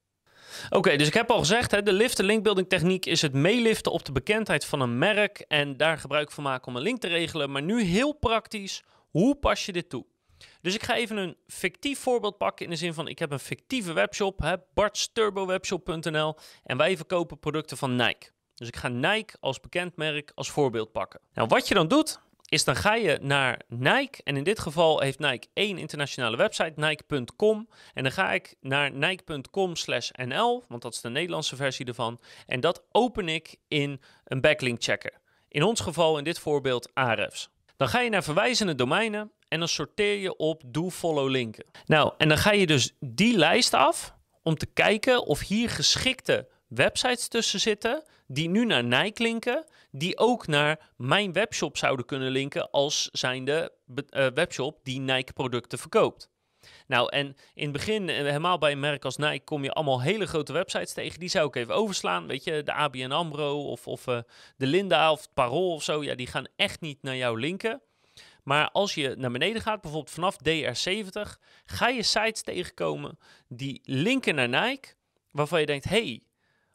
Oké, 0.70 0.96
dus 0.96 1.08
ik 1.08 1.14
heb 1.14 1.32
al 1.32 1.40
gezegd, 1.40 1.72
hè, 1.72 1.84
de 1.84 1.94
liften 1.94 2.26
linkbuilding 2.26 2.70
techniek 2.70 3.06
is 3.06 3.22
het 3.22 3.34
meeliften 3.34 3.92
op 3.92 4.06
de 4.06 4.12
bekendheid 4.12 4.66
van 4.66 4.82
een 4.82 4.98
merk 4.98 5.40
en 5.40 5.78
daar 5.78 5.98
gebruik 5.98 6.32
van 6.32 6.44
maken 6.44 6.68
om 6.68 6.76
een 6.76 6.82
link 6.82 7.00
te 7.00 7.08
regelen. 7.08 7.52
Maar 7.52 7.62
nu 7.62 7.82
heel 7.82 8.14
praktisch, 8.14 8.84
hoe 9.10 9.36
pas 9.36 9.66
je 9.66 9.72
dit 9.72 9.90
toe? 9.90 10.06
Dus 10.62 10.76
ik 10.76 10.84
ga 10.84 10.96
even 10.96 11.18
een 11.18 11.36
fictief 11.48 12.00
voorbeeld 12.00 12.38
pakken 12.38 12.66
in 12.66 12.72
de 12.72 12.78
zin 12.78 12.94
van 12.94 13.08
ik 13.08 13.20
heb 13.20 13.32
een 13.32 13.40
fictieve 13.40 13.94
webshop, 13.94 14.60
bartsturbowebshop.nl 14.74 16.36
en 16.64 16.78
wij 16.78 16.98
verkopen 16.98 17.40
producten 17.40 17.78
van 17.78 17.96
Nike. 17.96 18.34
Dus 18.56 18.68
ik 18.68 18.76
ga 18.76 18.88
Nike 18.88 19.38
als 19.40 19.60
bekend 19.60 19.96
merk 19.96 20.32
als 20.36 20.50
voorbeeld 20.50 20.92
pakken. 20.92 21.20
Nou, 21.34 21.48
wat 21.48 21.68
je 21.68 21.74
dan 21.74 21.88
doet, 21.88 22.20
is 22.50 22.64
dan 22.64 22.76
ga 22.76 22.96
je 22.96 23.18
naar 23.22 23.62
Nike. 23.68 24.22
En 24.24 24.38
in 24.38 24.44
dit 24.44 24.60
geval 24.60 25.00
heeft 25.00 25.20
Nike 25.20 25.48
één 25.54 25.78
internationale 25.78 26.38
website, 26.38 26.74
nike.com. 26.76 27.70
En 27.94 28.04
dan 28.04 28.12
ga 28.12 28.32
ik 28.34 28.56
naar 28.62 28.92
nike.com 28.92 29.74
nl, 30.26 30.64
want 30.68 30.82
dat 30.82 30.94
is 30.94 31.02
de 31.02 31.10
Nederlandse 31.10 31.56
versie 31.56 31.86
ervan. 31.86 32.20
En 32.46 32.60
dat 32.60 32.84
open 32.92 33.30
ik 33.30 33.56
in 33.68 34.02
een 34.24 34.42
backlink 34.42 34.84
checker. 34.84 35.14
In 35.48 35.64
ons 35.64 35.80
geval, 35.80 36.18
in 36.18 36.24
dit 36.24 36.40
voorbeeld, 36.40 36.92
Ahrefs. 36.94 37.50
Dan 37.78 37.88
ga 37.88 38.00
je 38.00 38.10
naar 38.10 38.24
verwijzende 38.24 38.76
domeinen 38.76 39.32
en 39.48 39.60
dan 39.60 39.68
sorteer 39.68 40.16
je 40.16 40.36
op 40.36 40.62
do-follow 40.66 41.30
linken. 41.30 41.66
Nou, 41.86 42.14
en 42.18 42.28
dan 42.28 42.38
ga 42.38 42.52
je 42.52 42.68
dus 42.68 42.96
die 43.00 43.38
lijst 43.38 43.74
af 43.74 44.16
om 44.44 44.56
te 44.56 44.66
kijken 44.66 45.26
of 45.26 45.40
hier 45.40 45.70
geschikte 45.70 46.48
websites 46.68 47.28
tussen 47.28 47.60
zitten 47.60 48.04
die 48.28 48.50
nu 48.50 48.66
naar 48.66 48.84
Nike 48.84 49.24
linken, 49.24 49.66
die 49.92 50.18
ook 50.18 50.48
naar 50.48 50.92
mijn 50.98 51.34
webshop 51.34 51.78
zouden 51.78 52.06
kunnen 52.06 52.32
linken 52.32 52.72
als 52.72 53.10
zijnde 53.12 53.72
uh, 53.88 54.28
webshop 54.34 54.80
die 54.84 55.00
Nike 55.00 55.34
producten 55.34 55.80
verkoopt. 55.80 56.30
Nou, 56.88 57.10
en 57.10 57.36
in 57.54 57.64
het 57.64 57.72
begin, 57.72 58.10
eh, 58.10 58.16
helemaal 58.16 58.58
bij 58.58 58.72
een 58.72 58.80
merk 58.80 59.06
als 59.06 59.18
Nike, 59.18 59.44
kom 59.44 59.64
je 59.64 59.72
allemaal 59.72 60.02
hele 60.02 60.26
grote 60.26 60.54
websites 60.54 60.94
tegen. 60.94 61.20
Die 61.20 61.30
zou 61.30 61.48
ik 61.48 61.56
even 61.56 61.76
overslaan. 61.76 62.28
Weet 62.28 62.44
je, 62.44 62.64
de 62.64 62.74
ABN 62.74 63.12
AMRO 63.12 63.62
of, 63.62 63.88
of 63.88 64.08
uh, 64.08 64.20
de 64.58 64.68
Linda 64.68 65.12
of 65.12 65.22
het 65.22 65.34
Parool 65.34 65.74
of 65.74 65.84
zo. 65.84 66.04
Ja, 66.04 66.16
die 66.16 66.28
gaan 66.28 66.48
echt 66.56 66.82
niet 66.82 67.02
naar 67.02 67.16
jou 67.16 67.40
linken. 67.40 67.82
Maar 68.44 68.70
als 68.72 68.94
je 68.94 69.16
naar 69.18 69.32
beneden 69.32 69.62
gaat, 69.62 69.82
bijvoorbeeld 69.82 70.14
vanaf 70.14 70.38
DR70, 70.38 71.40
ga 71.66 71.88
je 71.88 72.04
sites 72.04 72.42
tegenkomen 72.42 73.18
die 73.48 73.82
linken 73.84 74.36
naar 74.36 74.50
Nike. 74.50 74.94
Waarvan 75.32 75.60
je 75.60 75.66
denkt, 75.66 75.86
hey, 75.86 76.24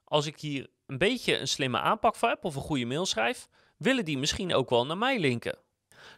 als 0.05 0.27
ik 0.27 0.41
hier 0.41 0.69
een 0.91 0.99
beetje 0.99 1.39
een 1.39 1.49
slimme 1.49 1.79
aanpak 1.79 2.17
voor 2.17 2.29
heb 2.29 2.45
of 2.45 2.55
een 2.55 2.63
goede 2.63 2.85
mail 2.85 3.07
schrijf, 3.07 3.49
willen 3.77 4.05
die 4.05 4.19
misschien 4.19 4.55
ook 4.55 4.71
wel 4.71 4.87
naar 4.87 4.99
mij 4.99 5.19
linken. 5.19 5.59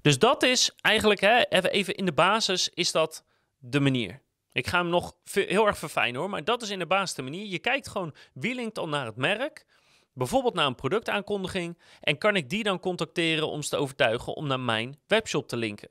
Dus 0.03 0.19
dat 0.19 0.43
is 0.43 0.73
eigenlijk, 0.81 1.21
hè, 1.21 1.43
even 1.49 1.95
in 1.95 2.05
de 2.05 2.13
basis, 2.13 2.69
is 2.69 2.93
dat 2.93 3.25
de 3.59 3.81
manier. 3.81 4.23
Ik 4.53 4.67
ga 4.67 4.79
hem 4.79 4.89
nog 4.89 5.15
heel 5.33 5.67
erg 5.67 5.79
verfijnen 5.79 6.21
hoor, 6.21 6.31
maar 6.31 6.45
dat 6.45 6.63
is 6.63 6.71
in 6.71 6.79
de 6.79 6.87
basis 6.87 7.15
de 7.15 7.23
manier. 7.23 7.47
Je 7.47 7.59
kijkt 7.59 7.89
gewoon 7.89 8.15
wie 8.35 8.55
linkt 8.55 8.79
al 8.79 8.89
naar 8.89 9.07
het 9.07 9.17
merk, 9.17 9.67
bijvoorbeeld 10.13 10.55
naar 10.55 10.67
een 10.67 10.75
productaankondiging, 10.75 11.79
en 12.01 12.19
kan 12.19 12.37
ik 12.37 12.51
die 12.51 12.63
dan 12.63 12.81
contacteren 12.81 13.49
om 13.49 13.63
ze 13.63 13.69
te 13.69 13.77
overtuigen 13.77 14.35
om 14.35 14.47
naar 14.47 14.61
mijn 14.61 15.01
webshop 15.07 15.49
te 15.49 15.57
linken. 15.57 15.89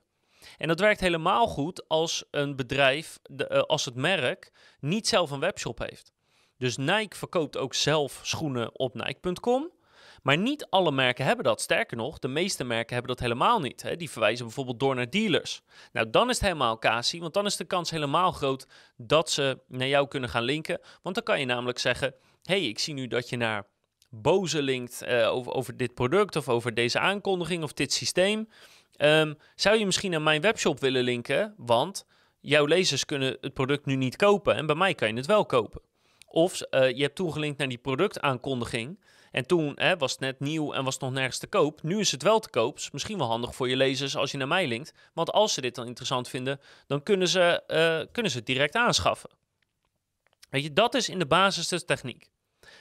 En 0.58 0.68
dat 0.68 0.80
werkt 0.80 1.00
helemaal 1.00 1.48
goed 1.48 1.88
als 1.88 2.24
een 2.32 2.56
bedrijf, 2.56 3.20
de, 3.24 3.50
uh, 3.52 3.62
als 3.62 3.86
het 3.86 3.96
merk, 3.96 4.52
niet 4.80 5.08
zelf 5.08 5.32
een 5.32 5.40
webshop 5.40 5.80
heeft. 5.80 6.14
Dus 6.62 6.78
Nike 6.78 7.18
verkoopt 7.18 7.58
ook 7.58 7.74
zelf 7.74 8.20
schoenen 8.24 8.80
op 8.80 8.94
Nike.com. 8.94 9.72
Maar 10.24 10.38
niet 10.38 10.68
alle 10.70 10.92
merken 10.92 11.26
hebben 11.26 11.46
dat. 11.46 11.62
Sterker 11.62 11.98
nog, 11.98 12.20
de 12.20 12.28
meeste 12.28 12.64
merken 12.64 12.94
hebben 12.94 13.16
dat 13.16 13.20
helemaal 13.20 13.60
niet. 13.60 13.82
Hè. 13.82 13.96
Die 13.96 14.10
verwijzen 14.10 14.46
bijvoorbeeld 14.46 14.80
door 14.80 14.96
naar 14.96 15.10
dealers. 15.10 15.62
Nou, 15.92 16.10
dan 16.10 16.30
is 16.30 16.36
het 16.36 16.44
helemaal 16.44 16.78
Kasi, 16.78 17.20
want 17.20 17.34
dan 17.34 17.46
is 17.46 17.56
de 17.56 17.66
kans 17.66 17.92
helemaal 17.92 18.32
groot 18.32 18.68
dat 18.98 19.30
ze 19.30 19.60
naar 19.68 19.88
jou 19.88 20.08
kunnen 20.08 20.30
gaan 20.30 20.44
linken. 20.44 20.80
Want 21.02 21.16
dan 21.16 21.24
kan 21.24 21.40
je 21.40 21.46
namelijk 21.46 21.80
zeggen: 21.80 22.16
hey, 22.44 22.62
ik 22.62 22.80
zie 22.80 22.94
nu 22.94 23.08
dat 23.08 23.30
je 23.30 23.38
naar 23.38 23.68
Boze 24.10 24.62
linkt 24.62 25.04
uh, 25.08 25.48
over, 25.48 25.78
dit 25.78 25.94
product 25.94 26.36
of 26.36 26.50
over 26.50 26.74
deze 26.74 27.00
aankondiging 27.00 27.64
of 27.64 27.74
dit 27.74 27.94
systeem. 27.94 28.50
Um, 28.98 29.38
zou 29.56 29.78
je 29.78 29.86
misschien 29.86 30.12
naar 30.12 30.22
mijn 30.22 30.42
webshop 30.42 30.80
willen 30.80 31.04
linken? 31.04 31.54
Want 31.58 32.06
jouw 32.40 32.66
lezers 32.66 33.06
kunnen 33.06 33.38
het 33.42 33.54
product 33.54 33.86
nu 33.86 33.96
niet 33.96 34.16
kopen 34.16 34.56
en 34.56 34.66
bij 34.66 34.76
mij 34.76 34.94
kan 34.94 35.08
je 35.08 35.14
het 35.14 35.26
wel 35.26 35.46
kopen. 35.46 35.82
Of 36.32 36.62
uh, 36.72 36.92
je 36.92 37.02
hebt 37.02 37.16
toegelinkt 37.16 37.58
naar 37.58 37.68
die 37.68 37.78
productaankondiging. 37.78 39.00
En 39.32 39.46
toen 39.46 39.72
hè, 39.76 39.98
was 39.98 40.12
het 40.12 40.20
net 40.20 40.40
nieuw 40.40 40.74
en 40.74 40.84
was 40.84 40.94
het 40.94 41.04
nog 41.04 41.12
nergens 41.12 41.38
te 41.38 41.48
koop. 41.48 41.84
Nu 41.84 42.00
is 42.00 42.12
het 42.12 42.24
wel 42.24 42.40
te 42.40 42.50
koop. 42.50 42.78
Is 42.78 42.92
misschien 42.92 43.18
wel 43.18 43.28
handig 43.28 43.56
voor 43.56 43.70
je 43.70 43.76
lezers 43.76 44.16
als 44.16 44.32
je 44.32 44.38
naar 44.38 44.48
mij 44.48 44.68
linkt. 44.68 44.94
Want 45.14 45.32
als 45.32 45.54
ze 45.54 45.62
dit 45.62 45.76
dan 45.76 45.88
interessant 45.88 46.28
vinden, 46.28 46.60
dan 46.88 47.04
kunnen 47.04 47.28
ze, 47.28 47.64
uh, 47.68 48.12
kunnen 48.12 48.32
ze 48.32 48.38
het 48.38 48.46
direct 48.46 48.76
aanschaffen. 48.76 49.30
Weet 50.50 50.64
je, 50.64 50.74
dat 50.74 50.94
is 50.94 51.10
in 51.10 51.20
de 51.20 51.26
basis 51.26 51.68
de 51.68 51.86
techniek. 51.86 52.30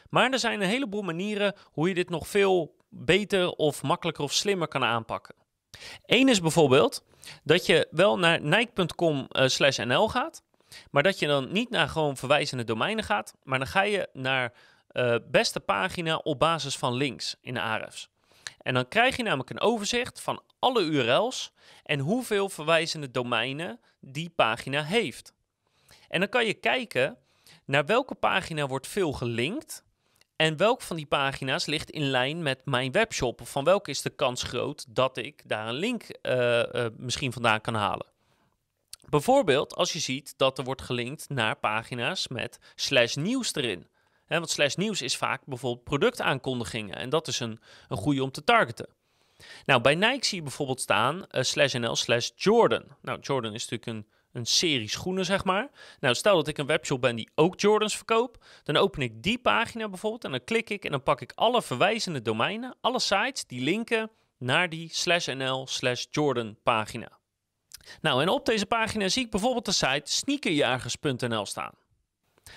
Maar 0.08 0.32
er 0.32 0.38
zijn 0.38 0.60
een 0.60 0.68
heleboel 0.68 1.02
manieren 1.02 1.54
hoe 1.64 1.88
je 1.88 1.94
dit 1.94 2.10
nog 2.10 2.28
veel 2.28 2.76
beter 2.88 3.50
of 3.50 3.82
makkelijker 3.82 4.24
of 4.24 4.32
slimmer 4.32 4.68
kan 4.68 4.84
aanpakken. 4.84 5.34
Eén 6.06 6.28
is 6.28 6.40
bijvoorbeeld 6.40 7.04
dat 7.44 7.66
je 7.66 7.88
wel 7.90 8.18
naar 8.18 8.40
nike.com/nl 8.40 10.04
uh, 10.04 10.10
gaat. 10.10 10.42
Maar 10.90 11.02
dat 11.02 11.18
je 11.18 11.26
dan 11.26 11.52
niet 11.52 11.70
naar 11.70 11.88
gewoon 11.88 12.16
verwijzende 12.16 12.64
domeinen 12.64 13.04
gaat, 13.04 13.34
maar 13.42 13.58
dan 13.58 13.68
ga 13.68 13.82
je 13.82 14.08
naar 14.12 14.52
uh, 14.92 15.14
beste 15.30 15.60
pagina 15.60 16.16
op 16.16 16.38
basis 16.38 16.76
van 16.76 16.94
links 16.94 17.36
in 17.40 17.54
de 17.54 17.60
Ahrefs. 17.60 18.08
En 18.58 18.74
dan 18.74 18.88
krijg 18.88 19.16
je 19.16 19.22
namelijk 19.22 19.50
een 19.50 19.60
overzicht 19.60 20.20
van 20.20 20.42
alle 20.58 20.82
URL's 20.82 21.52
en 21.82 21.98
hoeveel 21.98 22.48
verwijzende 22.48 23.10
domeinen 23.10 23.80
die 24.00 24.30
pagina 24.30 24.82
heeft. 24.82 25.32
En 26.08 26.20
dan 26.20 26.28
kan 26.28 26.46
je 26.46 26.54
kijken 26.54 27.16
naar 27.64 27.86
welke 27.86 28.14
pagina 28.14 28.66
wordt 28.66 28.86
veel 28.86 29.12
gelinkt 29.12 29.84
en 30.36 30.56
welke 30.56 30.84
van 30.84 30.96
die 30.96 31.06
pagina's 31.06 31.66
ligt 31.66 31.90
in 31.90 32.10
lijn 32.10 32.42
met 32.42 32.64
mijn 32.64 32.92
webshop. 32.92 33.40
Of 33.40 33.50
van 33.50 33.64
welke 33.64 33.90
is 33.90 34.02
de 34.02 34.10
kans 34.10 34.42
groot 34.42 34.84
dat 34.88 35.16
ik 35.16 35.42
daar 35.48 35.68
een 35.68 35.74
link 35.74 36.18
uh, 36.22 36.62
uh, 36.72 36.86
misschien 36.96 37.32
vandaan 37.32 37.60
kan 37.60 37.74
halen. 37.74 38.06
Bijvoorbeeld 39.10 39.74
als 39.74 39.92
je 39.92 39.98
ziet 39.98 40.34
dat 40.36 40.58
er 40.58 40.64
wordt 40.64 40.82
gelinkt 40.82 41.28
naar 41.28 41.56
pagina's 41.56 42.28
met 42.28 42.58
slash 42.74 43.14
nieuws 43.14 43.54
erin. 43.54 43.88
He, 44.24 44.36
want 44.36 44.50
slash 44.50 44.74
nieuws 44.74 45.02
is 45.02 45.16
vaak 45.16 45.42
bijvoorbeeld 45.46 45.84
productaankondigingen 45.84 46.96
en 46.96 47.08
dat 47.08 47.28
is 47.28 47.40
een, 47.40 47.60
een 47.88 47.96
goede 47.96 48.22
om 48.22 48.30
te 48.30 48.44
targeten. 48.44 48.88
Nou, 49.64 49.80
bij 49.80 49.94
Nike 49.94 50.26
zie 50.26 50.36
je 50.36 50.42
bijvoorbeeld 50.42 50.80
staan 50.80 51.16
uh, 51.16 51.42
slash 51.42 51.74
nl 51.74 51.96
slash 51.96 52.30
Jordan. 52.36 52.84
Nou, 53.02 53.20
Jordan 53.20 53.54
is 53.54 53.68
natuurlijk 53.68 53.98
een, 53.98 54.12
een 54.32 54.46
serie 54.46 54.88
schoenen, 54.88 55.24
zeg 55.24 55.44
maar. 55.44 55.70
Nou, 56.00 56.14
stel 56.14 56.36
dat 56.36 56.48
ik 56.48 56.58
een 56.58 56.66
webshop 56.66 57.00
ben 57.00 57.16
die 57.16 57.30
ook 57.34 57.60
Jordans 57.60 57.96
verkoopt. 57.96 58.44
Dan 58.62 58.76
open 58.76 59.02
ik 59.02 59.22
die 59.22 59.38
pagina 59.38 59.88
bijvoorbeeld 59.88 60.24
en 60.24 60.30
dan 60.30 60.44
klik 60.44 60.70
ik 60.70 60.84
en 60.84 60.90
dan 60.90 61.02
pak 61.02 61.20
ik 61.20 61.32
alle 61.34 61.62
verwijzende 61.62 62.22
domeinen, 62.22 62.76
alle 62.80 63.00
sites 63.00 63.46
die 63.46 63.62
linken 63.62 64.10
naar 64.38 64.68
die 64.68 64.88
slash 64.92 65.26
nl 65.26 65.66
slash 65.66 66.04
Jordan 66.10 66.56
pagina. 66.62 67.19
Nou, 68.00 68.22
en 68.22 68.28
op 68.28 68.46
deze 68.46 68.66
pagina 68.66 69.08
zie 69.08 69.24
ik 69.24 69.30
bijvoorbeeld 69.30 69.64
de 69.64 69.72
site 69.72 70.12
sneakerjagers.nl 70.12 71.46
staan. 71.46 71.72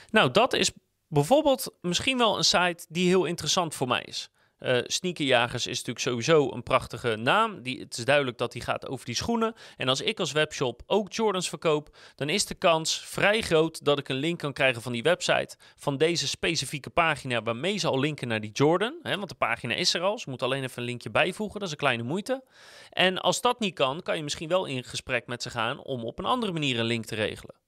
Nou, 0.09 0.31
dat 0.31 0.53
is 0.53 0.71
bijvoorbeeld 1.07 1.73
misschien 1.81 2.17
wel 2.17 2.37
een 2.37 2.43
site 2.43 2.85
die 2.89 3.07
heel 3.07 3.25
interessant 3.25 3.75
voor 3.75 3.87
mij 3.87 4.01
is. 4.01 4.29
Uh, 4.63 4.77
Sneakerjagers 4.83 5.67
is 5.67 5.77
natuurlijk 5.77 6.05
sowieso 6.05 6.51
een 6.51 6.63
prachtige 6.63 7.15
naam. 7.15 7.61
Die, 7.61 7.79
het 7.79 7.97
is 7.97 8.05
duidelijk 8.05 8.37
dat 8.37 8.51
die 8.51 8.61
gaat 8.61 8.87
over 8.87 9.05
die 9.05 9.15
schoenen. 9.15 9.53
En 9.77 9.89
als 9.89 10.01
ik 10.01 10.19
als 10.19 10.31
webshop 10.31 10.81
ook 10.85 11.13
Jordans 11.13 11.49
verkoop, 11.49 11.95
dan 12.15 12.29
is 12.29 12.45
de 12.45 12.55
kans 12.55 12.99
vrij 13.05 13.41
groot 13.41 13.85
dat 13.85 13.99
ik 13.99 14.09
een 14.09 14.15
link 14.15 14.39
kan 14.39 14.53
krijgen 14.53 14.81
van 14.81 14.91
die 14.91 15.03
website. 15.03 15.57
Van 15.75 15.97
deze 15.97 16.27
specifieke 16.27 16.89
pagina 16.89 17.43
waarmee 17.43 17.77
ze 17.77 17.87
al 17.87 17.99
linken 17.99 18.27
naar 18.27 18.41
die 18.41 18.51
Jordan. 18.51 18.99
Hè, 19.01 19.17
want 19.17 19.29
de 19.29 19.35
pagina 19.35 19.73
is 19.73 19.93
er 19.93 20.01
al. 20.01 20.19
Ze 20.19 20.29
moeten 20.29 20.47
alleen 20.47 20.63
even 20.63 20.81
een 20.81 20.87
linkje 20.87 21.11
bijvoegen. 21.11 21.59
Dat 21.59 21.67
is 21.67 21.73
een 21.73 21.79
kleine 21.79 22.03
moeite. 22.03 22.43
En 22.89 23.17
als 23.17 23.41
dat 23.41 23.59
niet 23.59 23.73
kan, 23.73 24.01
kan 24.01 24.17
je 24.17 24.23
misschien 24.23 24.49
wel 24.49 24.65
in 24.65 24.83
gesprek 24.83 25.27
met 25.27 25.41
ze 25.41 25.49
gaan 25.49 25.79
om 25.79 26.03
op 26.05 26.19
een 26.19 26.25
andere 26.25 26.51
manier 26.51 26.79
een 26.79 26.85
link 26.85 27.05
te 27.05 27.15
regelen. 27.15 27.62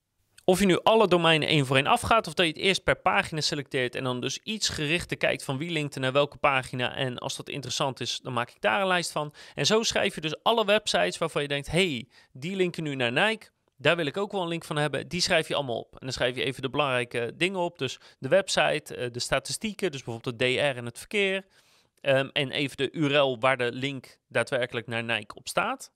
Of 0.48 0.60
je 0.60 0.66
nu 0.66 0.80
alle 0.84 1.08
domeinen 1.08 1.48
één 1.48 1.66
voor 1.66 1.76
één 1.76 1.88
afgaat, 1.88 2.28
of 2.28 2.34
dat 2.34 2.46
je 2.46 2.52
het 2.52 2.62
eerst 2.62 2.84
per 2.84 2.96
pagina 2.96 3.42
selecteert 3.42 3.96
en 3.96 4.04
dan 4.04 4.22
dus 4.22 4.40
iets 4.44 4.70
gerichter 4.70 5.18
kijkt 5.18 5.44
van 5.44 5.58
wie 5.58 5.72
linkt 5.72 5.96
naar 5.96 6.12
welke 6.12 6.38
pagina. 6.38 6.96
En 6.96 7.18
als 7.18 7.36
dat 7.36 7.50
interessant 7.50 8.00
is, 8.00 8.20
dan 8.20 8.34
maak 8.34 8.50
ik 8.50 8.62
daar 8.62 8.82
een 8.82 8.88
lijst 8.88 9.12
van. 9.12 9.34
En 9.54 9.66
zo 9.66 9.84
schrijf 9.84 10.16
je 10.16 10.22
dus 10.22 10.44
alle 10.44 10.66
websites 10.66 11.18
waarvan 11.18 11.42
je 11.42 11.48
denkt, 11.48 11.72
hey, 11.72 12.08
die 12.32 12.56
linken 12.56 12.84
nu 12.84 12.96
naar 12.96 13.12
Nike. 13.12 13.48
Daar 13.78 13.96
wil 13.96 14.06
ik 14.06 14.18
ook 14.18 14.32
wel 14.32 14.42
een 14.42 14.48
link 14.48 14.66
van 14.66 14.78
hebben. 14.78 15.08
Die 15.08 15.22
schrijf 15.22 15.48
je 15.48 15.56
allemaal 15.56 15.80
op. 15.80 15.92
En 15.92 16.00
dan 16.00 16.12
schrijf 16.12 16.36
je 16.36 16.44
even 16.44 16.62
de 16.62 16.70
belangrijke 16.70 17.34
dingen 17.36 17.60
op. 17.60 17.78
Dus 17.78 18.00
de 18.20 18.28
website, 18.28 18.96
eh, 18.96 19.12
de 19.12 19.20
statistieken, 19.20 19.92
dus 19.92 20.04
bijvoorbeeld 20.04 20.40
de 20.40 20.46
DR 20.46 20.78
en 20.78 20.86
het 20.86 20.98
verkeer. 20.98 21.46
Ehm, 22.02 22.30
en 22.34 22.52
even 22.52 22.78
de 22.78 22.92
URL 22.92 23.40
waar 23.40 23.58
de 23.58 23.72
link 23.72 24.18
daadwerkelijk 24.28 24.88
naar 24.88 25.04
Nike 25.04 25.36
op 25.36 25.48
staat. 25.48 25.92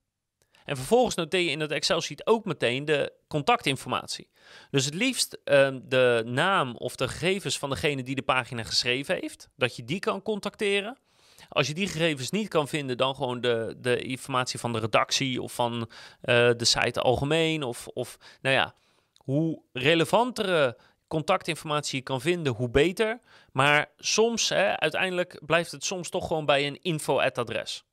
En 0.65 0.75
vervolgens 0.75 1.15
noteer 1.15 1.41
je 1.41 1.49
in 1.49 1.59
dat 1.59 1.71
Excel-sheet 1.71 2.27
ook 2.27 2.45
meteen 2.45 2.85
de 2.85 3.13
contactinformatie. 3.27 4.29
Dus 4.71 4.85
het 4.85 4.93
liefst 4.93 5.37
uh, 5.45 5.69
de 5.83 6.23
naam 6.25 6.75
of 6.75 6.95
de 6.95 7.07
gegevens 7.07 7.57
van 7.57 7.69
degene 7.69 8.03
die 8.03 8.15
de 8.15 8.21
pagina 8.21 8.63
geschreven 8.63 9.15
heeft, 9.15 9.49
dat 9.55 9.75
je 9.75 9.83
die 9.83 9.99
kan 9.99 10.21
contacteren. 10.21 10.97
Als 11.49 11.67
je 11.67 11.73
die 11.73 11.87
gegevens 11.87 12.29
niet 12.29 12.47
kan 12.47 12.67
vinden, 12.67 12.97
dan 12.97 13.15
gewoon 13.15 13.41
de, 13.41 13.75
de 13.77 14.01
informatie 14.01 14.59
van 14.59 14.73
de 14.73 14.79
redactie 14.79 15.41
of 15.41 15.53
van 15.53 15.73
uh, 15.73 15.87
de 16.57 16.65
site 16.65 17.01
algemeen. 17.01 17.63
Of, 17.63 17.87
of 17.87 18.17
nou 18.41 18.55
ja, 18.55 18.73
hoe 19.17 19.61
relevantere 19.73 20.77
contactinformatie 21.07 21.97
je 21.97 22.03
kan 22.03 22.21
vinden, 22.21 22.53
hoe 22.53 22.69
beter. 22.69 23.19
Maar 23.51 23.91
soms, 23.97 24.49
hè, 24.49 24.79
uiteindelijk 24.79 25.41
blijft 25.45 25.71
het 25.71 25.83
soms 25.83 26.09
toch 26.09 26.27
gewoon 26.27 26.45
bij 26.45 26.67
een 26.67 26.81
info-adres. 26.81 27.83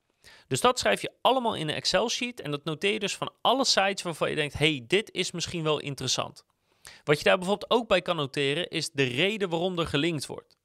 Dus 0.49 0.61
dat 0.61 0.79
schrijf 0.79 1.03
je 1.03 1.13
allemaal 1.21 1.55
in 1.55 1.69
een 1.69 1.75
Excel-sheet 1.75 2.41
en 2.41 2.51
dat 2.51 2.65
noteer 2.65 2.93
je 2.93 2.99
dus 2.99 3.17
van 3.17 3.33
alle 3.41 3.65
sites 3.65 4.03
waarvan 4.03 4.31
je 4.31 4.37
denkt, 4.37 4.59
hey, 4.59 4.85
dit 4.87 5.13
is 5.13 5.31
misschien 5.31 5.63
wel 5.63 5.81
interessant. 5.81 6.45
Wat 7.05 7.19
je 7.19 7.25
daar 7.25 7.39
bijvoorbeeld 7.39 7.71
ook 7.71 7.89
bij 7.89 8.03
kan 8.03 8.17
noteren 8.17 8.69
is 8.69 8.91
de 8.91 9.03
reden 9.03 9.49
waarom 9.49 9.79
er 9.79 9.87
gelinkt 9.87 10.27
wordt. 10.27 10.59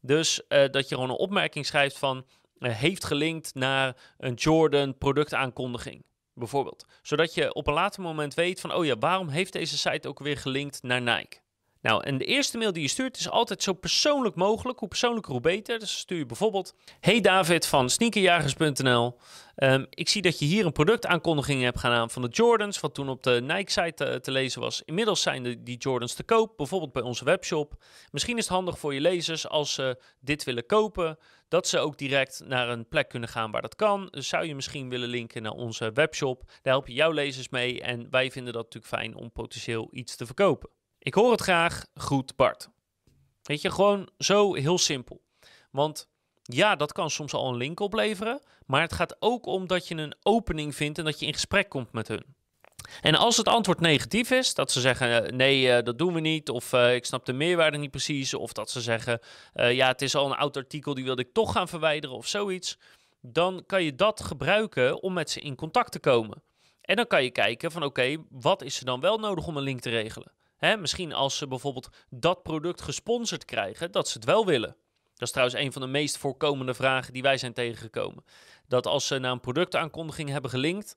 Dus 0.00 0.42
uh, 0.48 0.64
dat 0.70 0.88
je 0.88 0.94
gewoon 0.94 1.10
een 1.10 1.16
opmerking 1.16 1.66
schrijft 1.66 1.98
van, 1.98 2.26
uh, 2.58 2.72
heeft 2.72 3.04
gelinkt 3.04 3.54
naar 3.54 3.96
een 4.18 4.34
Jordan 4.34 4.98
productaankondiging 4.98 6.04
bijvoorbeeld. 6.34 6.86
Zodat 7.02 7.34
je 7.34 7.54
op 7.54 7.66
een 7.66 7.74
later 7.74 8.02
moment 8.02 8.34
weet 8.34 8.60
van, 8.60 8.74
oh 8.74 8.84
ja, 8.84 8.98
waarom 8.98 9.28
heeft 9.28 9.52
deze 9.52 9.78
site 9.78 10.08
ook 10.08 10.18
weer 10.18 10.36
gelinkt 10.36 10.82
naar 10.82 11.02
Nike? 11.02 11.40
Nou, 11.82 12.04
en 12.04 12.18
de 12.18 12.24
eerste 12.24 12.58
mail 12.58 12.72
die 12.72 12.82
je 12.82 12.88
stuurt 12.88 13.18
is 13.18 13.30
altijd 13.30 13.62
zo 13.62 13.72
persoonlijk 13.72 14.34
mogelijk. 14.34 14.78
Hoe 14.78 14.88
persoonlijker, 14.88 15.32
hoe 15.32 15.40
beter. 15.40 15.78
Dus 15.78 15.98
stuur 15.98 16.18
je 16.18 16.26
bijvoorbeeld: 16.26 16.74
Hey 17.00 17.20
David 17.20 17.66
van 17.66 17.90
sneakerjagers.nl. 17.90 19.16
Ehm, 19.54 19.84
ik 19.90 20.08
zie 20.08 20.22
dat 20.22 20.38
je 20.38 20.44
hier 20.44 20.66
een 20.66 20.72
productaankondiging 20.72 21.62
hebt 21.62 21.78
gedaan 21.78 22.10
van 22.10 22.22
de 22.22 22.28
Jordans, 22.28 22.80
wat 22.80 22.94
toen 22.94 23.08
op 23.08 23.22
de 23.22 23.40
Nike-site 23.42 23.94
te, 23.94 24.20
te, 24.20 24.30
lezen 24.30 24.60
was. 24.60 24.82
Inmiddels 24.84 25.22
zijn 25.22 25.42
de, 25.42 25.62
die 25.62 25.76
Jordans 25.76 26.14
te 26.14 26.22
koop, 26.22 26.56
bijvoorbeeld 26.56 26.92
bij 26.92 27.02
onze 27.02 27.24
webshop. 27.24 27.74
Misschien 28.10 28.36
is 28.36 28.44
het 28.44 28.52
handig 28.52 28.78
voor 28.78 28.94
je 28.94 29.00
lezers 29.00 29.48
als 29.48 29.74
ze 29.74 29.98
dit 30.20 30.44
willen 30.44 30.66
kopen, 30.66 31.18
dat 31.48 31.68
ze 31.68 31.78
ook 31.78 31.98
direct 31.98 32.42
naar 32.44 32.68
een 32.68 32.88
plek 32.88 33.08
kunnen 33.08 33.28
gaan 33.28 33.50
waar 33.50 33.62
dat 33.62 33.76
kan. 33.76 34.08
Dus 34.10 34.28
zou 34.28 34.46
je 34.46 34.54
misschien 34.54 34.88
willen 34.88 35.08
linken 35.08 35.42
naar 35.42 35.52
onze 35.52 35.92
webshop. 35.92 36.42
Daar 36.46 36.72
help 36.72 36.86
je 36.86 36.94
jouw 36.94 37.12
lezers 37.12 37.48
mee 37.48 37.80
en 37.80 38.10
wij 38.10 38.30
vinden 38.30 38.52
dat 38.52 38.62
natuurlijk 38.62 38.94
fijn 38.94 39.14
om 39.14 39.32
potentieel 39.32 39.88
iets 39.90 40.16
te 40.16 40.26
verkopen. 40.26 40.70
Ik 41.02 41.14
hoor 41.14 41.30
het 41.30 41.40
graag. 41.40 41.86
Goed, 41.94 42.36
Bart. 42.36 42.68
Weet 43.42 43.60
je, 43.60 43.70
gewoon 43.70 44.08
zo 44.18 44.54
heel 44.54 44.78
simpel. 44.78 45.22
Want 45.70 46.08
ja, 46.42 46.76
dat 46.76 46.92
kan 46.92 47.10
soms 47.10 47.32
al 47.32 47.48
een 47.48 47.56
link 47.56 47.80
opleveren. 47.80 48.42
Maar 48.66 48.80
het 48.80 48.92
gaat 48.92 49.16
ook 49.18 49.46
om 49.46 49.66
dat 49.66 49.88
je 49.88 49.94
een 49.94 50.14
opening 50.22 50.74
vindt 50.74 50.98
en 50.98 51.04
dat 51.04 51.20
je 51.20 51.26
in 51.26 51.32
gesprek 51.32 51.68
komt 51.68 51.92
met 51.92 52.08
hun. 52.08 52.24
En 53.00 53.14
als 53.14 53.36
het 53.36 53.48
antwoord 53.48 53.80
negatief 53.80 54.30
is, 54.30 54.54
dat 54.54 54.72
ze 54.72 54.80
zeggen 54.80 55.24
eh, 55.24 55.32
nee, 55.32 55.76
uh, 55.76 55.82
dat 55.82 55.98
doen 55.98 56.14
we 56.14 56.20
niet, 56.20 56.50
of 56.50 56.72
uh, 56.72 56.94
ik 56.94 57.04
snap 57.04 57.26
de 57.26 57.32
meerwaarde 57.32 57.78
niet 57.78 57.90
precies, 57.90 58.34
of 58.34 58.52
dat 58.52 58.70
ze 58.70 58.80
zeggen 58.80 59.20
ja, 59.52 59.86
het 59.86 60.02
is 60.02 60.14
al 60.14 60.26
een 60.26 60.36
oud 60.36 60.56
artikel, 60.56 60.94
die 60.94 61.04
wilde 61.04 61.22
ik 61.22 61.32
toch 61.32 61.52
gaan 61.52 61.68
verwijderen 61.68 62.16
of 62.16 62.26
zoiets, 62.26 62.78
dan 63.20 63.62
kan 63.66 63.84
je 63.84 63.94
dat 63.94 64.22
gebruiken 64.22 65.02
om 65.02 65.12
met 65.12 65.30
ze 65.30 65.40
in 65.40 65.54
contact 65.54 65.92
te 65.92 66.00
komen. 66.00 66.42
En 66.80 66.96
dan 66.96 67.06
kan 67.06 67.24
je 67.24 67.30
kijken 67.30 67.72
van 67.72 67.82
oké, 67.82 68.16
wat 68.30 68.62
is 68.62 68.78
er 68.78 68.84
dan 68.84 69.00
wel 69.00 69.18
nodig 69.18 69.46
om 69.46 69.56
een 69.56 69.62
link 69.62 69.80
te 69.80 69.90
regelen? 69.90 70.32
Hè, 70.64 70.76
misschien 70.76 71.12
als 71.12 71.36
ze 71.36 71.46
bijvoorbeeld 71.48 71.88
dat 72.10 72.42
product 72.42 72.82
gesponsord 72.82 73.44
krijgen, 73.44 73.92
dat 73.92 74.08
ze 74.08 74.18
het 74.18 74.26
wel 74.26 74.46
willen. 74.46 74.76
Dat 75.14 75.28
is 75.28 75.30
trouwens 75.30 75.58
een 75.58 75.72
van 75.72 75.82
de 75.82 75.88
meest 75.88 76.18
voorkomende 76.18 76.74
vragen 76.74 77.12
die 77.12 77.22
wij 77.22 77.38
zijn 77.38 77.52
tegengekomen. 77.52 78.24
Dat 78.68 78.86
als 78.86 79.06
ze 79.06 79.18
naar 79.18 79.32
een 79.32 79.40
productaankondiging 79.40 80.28
hebben 80.28 80.50
gelinkt, 80.50 80.96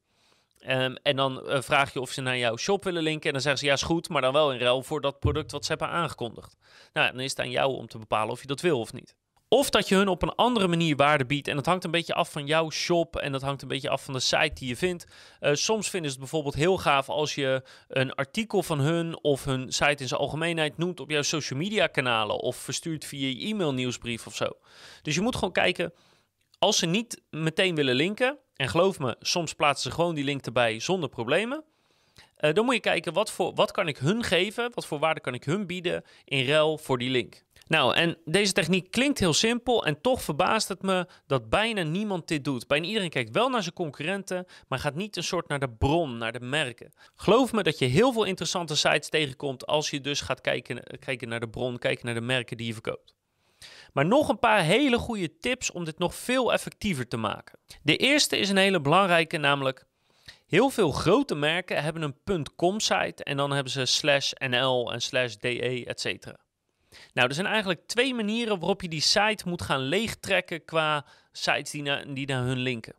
um, 0.68 0.96
en 0.96 1.16
dan 1.16 1.44
uh, 1.46 1.62
vraag 1.62 1.94
je 1.94 2.02
of 2.02 2.12
ze 2.12 2.22
naar 2.22 2.38
jouw 2.38 2.58
shop 2.58 2.84
willen 2.84 3.04
linken. 3.04 3.28
En 3.28 3.34
dan 3.34 3.42
zeggen 3.42 3.60
ze 3.60 3.66
ja, 3.66 3.74
is 3.74 3.82
goed, 3.82 4.10
maar 4.10 4.22
dan 4.22 4.34
wel 4.34 4.54
in 4.54 4.60
ruil 4.60 4.84
voor 4.84 5.02
dat 5.02 5.20
product 5.20 5.52
wat 5.52 5.66
ze 5.66 5.70
hebben 5.72 5.90
aangekondigd. 5.90 6.58
Nou, 6.94 7.12
dan 7.12 7.20
is 7.20 7.30
het 7.30 7.40
aan 7.40 7.50
jou 7.50 7.76
om 7.76 7.88
te 7.88 7.98
bepalen 7.98 8.32
of 8.32 8.42
je 8.42 8.48
dat 8.48 8.62
wil 8.62 8.80
of 8.80 8.94
niet. 8.94 9.16
Of 9.48 9.70
dat 9.70 9.88
je 9.88 9.96
hun 9.96 10.08
op 10.08 10.22
een 10.22 10.36
andere 10.36 10.68
manier 10.68 10.96
waarde 10.96 11.26
biedt. 11.26 11.48
En 11.48 11.56
dat 11.56 11.66
hangt 11.66 11.84
een 11.84 11.92
beetje 11.92 12.14
af 12.14 12.32
van 12.32 12.46
jouw 12.46 12.70
shop. 12.70 13.16
En 13.16 13.32
dat 13.32 13.42
hangt 13.42 13.62
een 13.62 13.68
beetje 13.68 13.90
af 13.90 14.04
van 14.04 14.14
de 14.14 14.20
site 14.20 14.52
die 14.54 14.68
je 14.68 14.76
vindt. 14.76 15.06
Uh, 15.42 15.54
soms 15.54 15.90
vinden 15.90 16.12
ze 16.12 16.18
het 16.18 16.30
bijvoorbeeld 16.30 16.56
heel 16.56 16.78
gaaf 16.78 17.10
als 17.10 17.36
je 17.36 17.64
een 17.88 18.14
artikel 18.14 18.64
van 18.64 18.80
hun 18.80 19.24
of 19.24 19.46
hun 19.46 19.72
site 19.72 20.02
in 20.02 20.08
zijn 20.08 20.20
algemeenheid 20.20 20.78
noemt 20.78 21.00
op 21.00 21.10
jouw 21.10 21.22
social 21.22 21.60
media 21.60 21.88
kanalen. 21.88 22.40
Of 22.40 22.56
verstuurt 22.56 23.06
via 23.06 23.28
je 23.28 23.48
e-mail 23.48 23.74
nieuwsbrief 23.74 24.28
of 24.28 24.36
zo. 24.36 24.46
Dus 25.02 25.16
je 25.16 25.22
moet 25.22 25.36
gewoon 25.36 25.54
kijken. 25.54 25.94
Als 26.60 26.78
ze 26.78 26.86
niet 26.86 27.22
meteen 27.30 27.76
willen 27.76 27.96
linken. 27.96 28.38
En 28.56 28.70
geloof 28.70 29.00
me, 29.00 29.16
soms 29.20 29.54
plaatsen 29.54 29.90
ze 29.90 29.96
gewoon 29.96 30.16
die 30.16 30.24
link 30.24 30.46
erbij 30.46 30.80
zonder 30.80 31.10
problemen. 31.10 31.64
Uh, 32.40 32.54
dan 32.54 32.66
moet 32.66 32.74
je 32.74 32.80
kijken 32.80 33.14
wat, 33.14 33.32
voor, 33.32 33.54
wat 33.54 33.72
kan 33.72 33.88
ik 33.88 33.98
hun 33.98 34.24
geven. 34.24 34.72
Wat 34.74 34.86
voor 34.86 35.00
waarde 35.00 35.20
kan 35.20 35.34
ik 35.34 35.44
hun 35.44 35.68
bieden 35.68 36.04
in 36.26 36.46
ruil 36.46 36.78
voor 36.78 36.98
die 36.98 37.10
link. 37.10 37.45
Nou, 37.68 37.96
en 37.96 38.18
deze 38.26 38.54
techniek 38.54 38.92
klinkt 38.92 39.20
heel 39.20 39.34
simpel 39.34 39.86
en 39.86 40.02
toch 40.02 40.22
verbaast 40.22 40.68
het 40.68 40.82
me 40.82 41.08
dat 41.28 41.50
bijna 41.50 41.84
niemand 41.84 42.28
dit 42.28 42.44
doet. 42.44 42.68
Bijna 42.68 42.86
iedereen 42.86 43.10
kijkt 43.10 43.34
wel 43.34 43.50
naar 43.50 43.62
zijn 43.62 43.74
concurrenten, 43.74 44.46
maar 44.68 44.80
gaat 44.80 44.96
niet 44.96 45.18
een 45.18 45.24
soort 45.24 45.48
naar 45.48 45.60
de 45.60 45.70
bron, 45.70 46.18
naar 46.18 46.32
de 46.32 46.40
merken. 46.40 46.94
Geloof 47.16 47.52
me 47.52 47.64
dat 47.64 47.80
je 47.80 47.86
heel 47.86 48.14
veel 48.14 48.24
interessante 48.24 48.76
sites 48.76 49.10
tegenkomt 49.10 49.66
als 49.66 49.90
je 49.90 50.02
dus 50.02 50.22
gaat 50.22 50.42
kijken, 50.42 50.84
kijken 51.00 51.30
naar 51.30 51.40
de 51.40 51.50
bron, 51.50 51.78
kijken 51.78 52.06
naar 52.06 52.16
de 52.16 52.22
merken 52.22 52.58
die 52.58 52.68
je 52.68 52.74
verkoopt. 52.74 53.16
Maar 53.94 54.06
nog 54.06 54.30
een 54.30 54.40
paar 54.40 54.62
hele 54.62 54.98
goede 54.98 55.38
tips 55.40 55.72
om 55.72 55.86
dit 55.86 56.00
nog 56.00 56.16
veel 56.16 56.54
effectiever 56.54 57.08
te 57.08 57.18
maken. 57.18 57.60
De 57.84 57.98
eerste 57.98 58.38
is 58.38 58.50
een 58.50 58.58
hele 58.58 58.82
belangrijke, 58.82 59.38
namelijk 59.38 59.86
heel 60.48 60.70
veel 60.70 60.92
grote 60.92 61.36
merken 61.36 61.84
hebben 61.84 62.16
een 62.26 62.46
.com 62.56 62.80
site 62.80 63.24
en 63.24 63.38
dan 63.38 63.52
hebben 63.52 63.72
ze 63.72 63.86
slash 63.86 64.32
nl 64.32 64.94
en 64.94 65.02
slash 65.02 65.36
de, 65.36 65.86
etc. 65.86 66.45
Nou, 67.14 67.28
er 67.28 67.34
zijn 67.34 67.48
eigenlijk 67.48 67.88
twee 67.88 68.14
manieren 68.14 68.60
waarop 68.60 68.82
je 68.82 68.90
die 68.90 69.02
site 69.02 69.44
moet 69.48 69.62
gaan 69.62 69.82
leegtrekken 69.82 70.66
qua 70.66 71.06
sites 71.32 71.72
die 71.72 71.82
naar, 71.82 72.14
die 72.14 72.28
naar 72.28 72.44
hun 72.44 72.58
linken. 72.58 72.94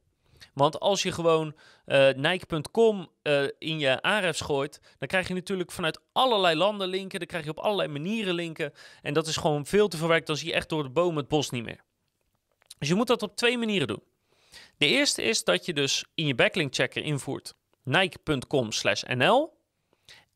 Want 0.52 0.80
als 0.80 1.02
je 1.02 1.12
gewoon 1.12 1.54
uh, 1.86 2.08
Nike.com 2.10 3.08
uh, 3.22 3.42
in 3.58 3.78
je 3.78 4.02
Ahrefs 4.02 4.40
gooit, 4.40 4.80
dan 4.98 5.08
krijg 5.08 5.28
je 5.28 5.34
natuurlijk 5.34 5.72
vanuit 5.72 6.00
allerlei 6.12 6.56
landen 6.56 6.88
linken. 6.88 7.18
Dan 7.18 7.28
krijg 7.28 7.44
je 7.44 7.50
op 7.50 7.58
allerlei 7.58 7.88
manieren 7.88 8.34
linken. 8.34 8.72
En 9.02 9.14
dat 9.14 9.26
is 9.26 9.36
gewoon 9.36 9.66
veel 9.66 9.88
te 9.88 9.96
verwerkt. 9.96 10.26
Dan 10.26 10.36
zie 10.36 10.48
je 10.48 10.54
echt 10.54 10.68
door 10.68 10.82
de 10.82 10.88
boom 10.88 11.16
het 11.16 11.28
bos 11.28 11.50
niet 11.50 11.64
meer. 11.64 11.80
Dus 12.78 12.88
je 12.88 12.94
moet 12.94 13.06
dat 13.06 13.22
op 13.22 13.36
twee 13.36 13.58
manieren 13.58 13.86
doen. 13.86 14.02
De 14.78 14.86
eerste 14.86 15.22
is 15.22 15.44
dat 15.44 15.66
je 15.66 15.72
dus 15.72 16.04
in 16.14 16.26
je 16.26 16.34
backlink 16.34 16.74
checker 16.74 17.02
invoert 17.02 17.54
nike.com 17.82 18.68
nl. 19.16 19.52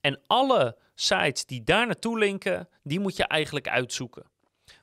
En 0.00 0.20
alle 0.26 0.76
sites 1.00 1.46
die 1.46 1.64
daar 1.64 1.86
naartoe 1.86 2.18
linken, 2.18 2.68
die 2.82 3.00
moet 3.00 3.16
je 3.16 3.24
eigenlijk 3.24 3.68
uitzoeken. 3.68 4.30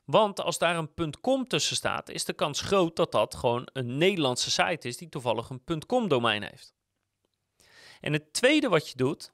Want 0.04 0.40
als 0.40 0.58
daar 0.58 0.76
een 0.76 1.20
.com 1.20 1.48
tussen 1.48 1.76
staat, 1.76 2.08
is 2.08 2.24
de 2.24 2.32
kans 2.32 2.60
groot 2.60 2.96
dat 2.96 3.12
dat 3.12 3.34
gewoon 3.34 3.68
een 3.72 3.96
Nederlandse 3.96 4.50
site 4.50 4.88
is 4.88 4.96
die 4.96 5.08
toevallig 5.08 5.50
een 5.50 5.86
.com 5.86 6.08
domein 6.08 6.42
heeft. 6.42 6.74
En 8.00 8.12
het 8.12 8.32
tweede 8.32 8.68
wat 8.68 8.88
je 8.88 8.96
doet, 8.96 9.32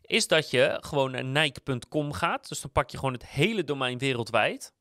is 0.00 0.26
dat 0.26 0.50
je 0.50 0.78
gewoon 0.80 1.10
naar 1.10 1.24
nike.com 1.24 2.12
gaat. 2.12 2.48
Dus 2.48 2.60
dan 2.60 2.72
pak 2.72 2.90
je 2.90 2.98
gewoon 2.98 3.12
het 3.12 3.26
hele 3.26 3.64
domein 3.64 3.98
wereldwijd. 3.98 4.72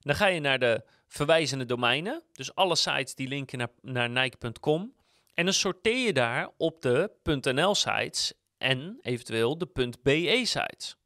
Dan 0.00 0.14
ga 0.14 0.26
je 0.26 0.40
naar 0.40 0.58
de 0.58 0.84
verwijzende 1.06 1.64
domeinen, 1.64 2.22
dus 2.32 2.54
alle 2.54 2.76
sites 2.76 3.14
die 3.14 3.28
linken 3.28 3.58
naar, 3.58 3.70
naar 3.80 4.10
nike.com. 4.10 4.94
En 5.34 5.44
dan 5.44 5.54
sorteer 5.54 6.06
je 6.06 6.12
daar 6.12 6.50
op 6.56 6.82
de 6.82 7.10
.nl 7.52 7.74
sites 7.74 8.32
en 8.60 8.98
eventueel 9.00 9.58
de 9.58 9.96
.be 10.02 10.40
sites. 10.44 10.96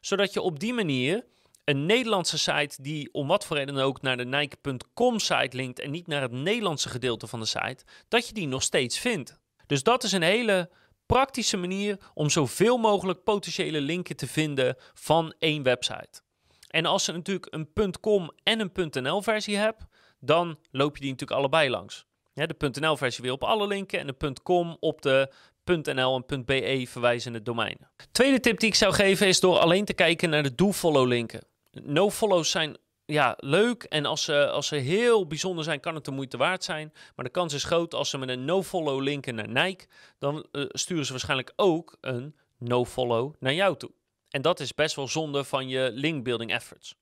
Zodat 0.00 0.32
je 0.32 0.40
op 0.40 0.60
die 0.60 0.74
manier 0.74 1.24
een 1.64 1.86
Nederlandse 1.86 2.38
site 2.38 2.82
die 2.82 3.08
om 3.12 3.26
wat 3.26 3.44
voor 3.44 3.56
reden 3.56 3.76
ook 3.76 4.02
naar 4.02 4.16
de 4.16 4.24
Nike.com 4.24 5.18
site 5.18 5.56
linkt 5.56 5.80
en 5.80 5.90
niet 5.90 6.06
naar 6.06 6.22
het 6.22 6.32
Nederlandse 6.32 6.88
gedeelte 6.88 7.26
van 7.26 7.40
de 7.40 7.46
site, 7.46 7.84
dat 8.08 8.28
je 8.28 8.34
die 8.34 8.46
nog 8.46 8.62
steeds 8.62 8.98
vindt. 8.98 9.38
Dus 9.66 9.82
dat 9.82 10.04
is 10.04 10.12
een 10.12 10.22
hele 10.22 10.70
praktische 11.06 11.56
manier 11.56 11.98
om 12.14 12.30
zoveel 12.30 12.76
mogelijk 12.76 13.22
potentiële 13.22 13.80
linken 13.80 14.16
te 14.16 14.26
vinden 14.26 14.76
van 14.94 15.34
één 15.38 15.62
website. 15.62 16.22
En 16.68 16.86
als 16.86 17.06
je 17.06 17.12
natuurlijk 17.12 17.46
een 17.50 17.98
.com 18.00 18.30
en 18.42 18.60
een 18.60 19.02
.nl 19.02 19.22
versie 19.22 19.56
hebt, 19.56 19.84
dan 20.20 20.58
loop 20.70 20.94
je 20.94 21.00
die 21.00 21.10
natuurlijk 21.10 21.40
allebei 21.40 21.70
langs. 21.70 22.06
Ja, 22.32 22.46
de 22.46 22.70
.nl 22.80 22.96
versie 22.96 23.22
weer 23.22 23.32
op 23.32 23.44
alle 23.44 23.66
linken 23.66 23.98
en 23.98 24.06
de 24.06 24.32
.com 24.42 24.76
op 24.80 25.02
de 25.02 25.32
.nl 25.64 26.22
en 26.26 26.44
.be 26.44 26.84
verwijzende 26.88 27.42
domeinen. 27.42 27.90
Tweede 28.12 28.40
tip 28.40 28.58
die 28.58 28.68
ik 28.68 28.74
zou 28.74 28.92
geven 28.92 29.26
is 29.26 29.40
door 29.40 29.58
alleen 29.58 29.84
te 29.84 29.94
kijken 29.94 30.30
naar 30.30 30.42
de 30.42 30.54
do-follow 30.54 31.06
linken. 31.06 31.44
No-follows 31.82 32.50
zijn 32.50 32.76
ja, 33.06 33.34
leuk 33.36 33.82
en 33.82 34.04
als 34.04 34.22
ze, 34.24 34.48
als 34.48 34.66
ze 34.66 34.76
heel 34.76 35.26
bijzonder 35.26 35.64
zijn, 35.64 35.80
kan 35.80 35.94
het 35.94 36.04
de 36.04 36.10
moeite 36.10 36.36
waard 36.36 36.64
zijn. 36.64 36.92
Maar 37.16 37.24
de 37.24 37.30
kans 37.30 37.52
is 37.52 37.64
groot 37.64 37.94
als 37.94 38.10
ze 38.10 38.18
met 38.18 38.28
een 38.28 38.44
no-follow 38.44 39.02
linken 39.02 39.34
naar 39.34 39.48
Nike, 39.48 39.86
dan 40.18 40.46
uh, 40.52 40.64
sturen 40.68 41.04
ze 41.04 41.10
waarschijnlijk 41.10 41.52
ook 41.56 41.96
een 42.00 42.36
no-follow 42.58 43.34
naar 43.38 43.54
jou 43.54 43.76
toe. 43.76 43.90
En 44.28 44.42
dat 44.42 44.60
is 44.60 44.74
best 44.74 44.96
wel 44.96 45.08
zonde 45.08 45.44
van 45.44 45.68
je 45.68 45.90
linkbuilding 45.92 46.50
efforts. 46.52 46.94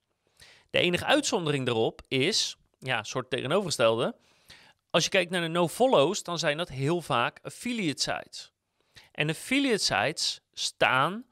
De 0.70 0.78
enige 0.78 1.04
uitzondering 1.04 1.66
daarop 1.66 2.02
is, 2.08 2.56
ja, 2.78 3.02
soort 3.02 3.30
tegenovergestelde. 3.30 4.14
Als 4.92 5.04
je 5.04 5.10
kijkt 5.10 5.30
naar 5.30 5.40
de 5.40 5.48
no-follows, 5.48 6.22
dan 6.22 6.38
zijn 6.38 6.56
dat 6.56 6.68
heel 6.68 7.00
vaak 7.00 7.38
affiliate 7.42 8.02
sites. 8.02 8.52
En 9.12 9.28
affiliate 9.28 9.84
sites 9.84 10.40
staan 10.52 11.26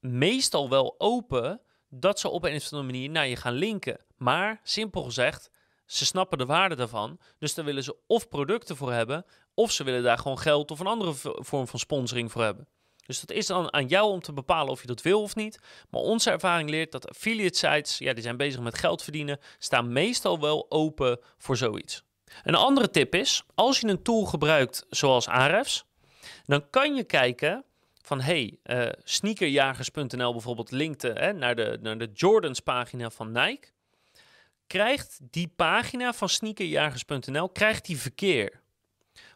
meestal 0.00 0.68
wel 0.68 0.94
open 0.98 1.60
dat 1.88 2.20
ze 2.20 2.28
op 2.28 2.44
een 2.44 2.56
of 2.56 2.72
andere 2.72 2.92
manier 2.92 3.10
naar 3.10 3.26
je 3.26 3.36
gaan 3.36 3.52
linken. 3.52 4.04
Maar, 4.16 4.60
simpel 4.62 5.02
gezegd, 5.02 5.50
ze 5.86 6.04
snappen 6.06 6.38
de 6.38 6.46
waarde 6.46 6.74
daarvan. 6.74 7.20
Dus 7.38 7.54
daar 7.54 7.64
willen 7.64 7.82
ze 7.82 7.96
of 8.06 8.28
producten 8.28 8.76
voor 8.76 8.92
hebben, 8.92 9.24
of 9.54 9.72
ze 9.72 9.84
willen 9.84 10.02
daar 10.02 10.18
gewoon 10.18 10.38
geld 10.38 10.70
of 10.70 10.80
een 10.80 10.86
andere 10.86 11.14
vorm 11.22 11.68
van 11.68 11.78
sponsoring 11.78 12.32
voor 12.32 12.42
hebben. 12.42 12.68
Dus 13.06 13.20
dat 13.20 13.30
is 13.30 13.46
dan 13.46 13.72
aan 13.72 13.86
jou 13.86 14.10
om 14.10 14.20
te 14.20 14.32
bepalen 14.32 14.72
of 14.72 14.80
je 14.80 14.86
dat 14.86 15.02
wil 15.02 15.22
of 15.22 15.34
niet. 15.34 15.58
Maar 15.90 16.00
onze 16.00 16.30
ervaring 16.30 16.70
leert 16.70 16.92
dat 16.92 17.08
affiliate 17.08 17.58
sites, 17.58 17.98
ja, 17.98 18.12
die 18.12 18.22
zijn 18.22 18.36
bezig 18.36 18.60
met 18.60 18.78
geld 18.78 19.02
verdienen, 19.02 19.40
staan 19.58 19.92
meestal 19.92 20.40
wel 20.40 20.66
open 20.70 21.20
voor 21.36 21.56
zoiets. 21.56 22.06
Een 22.44 22.54
andere 22.54 22.90
tip 22.90 23.14
is, 23.14 23.42
als 23.54 23.80
je 23.80 23.88
een 23.88 24.02
tool 24.02 24.24
gebruikt 24.24 24.86
zoals 24.90 25.28
Ahrefs, 25.28 25.84
dan 26.46 26.70
kan 26.70 26.94
je 26.94 27.04
kijken 27.04 27.64
van 28.02 28.20
hey, 28.20 28.58
uh, 28.64 28.88
sneakerjagers.nl 29.02 30.32
bijvoorbeeld 30.32 30.70
linkt 30.70 31.04
uh, 31.04 31.30
naar, 31.30 31.56
de, 31.56 31.78
naar 31.80 31.98
de 31.98 32.10
Jordans 32.14 32.60
pagina 32.60 33.10
van 33.10 33.32
Nike. 33.32 33.68
Krijgt 34.66 35.18
die 35.30 35.52
pagina 35.56 36.12
van 36.12 36.28
sneakerjagers.nl 36.28 37.48
krijgt 37.48 37.86
die 37.86 37.98
verkeer? 37.98 38.60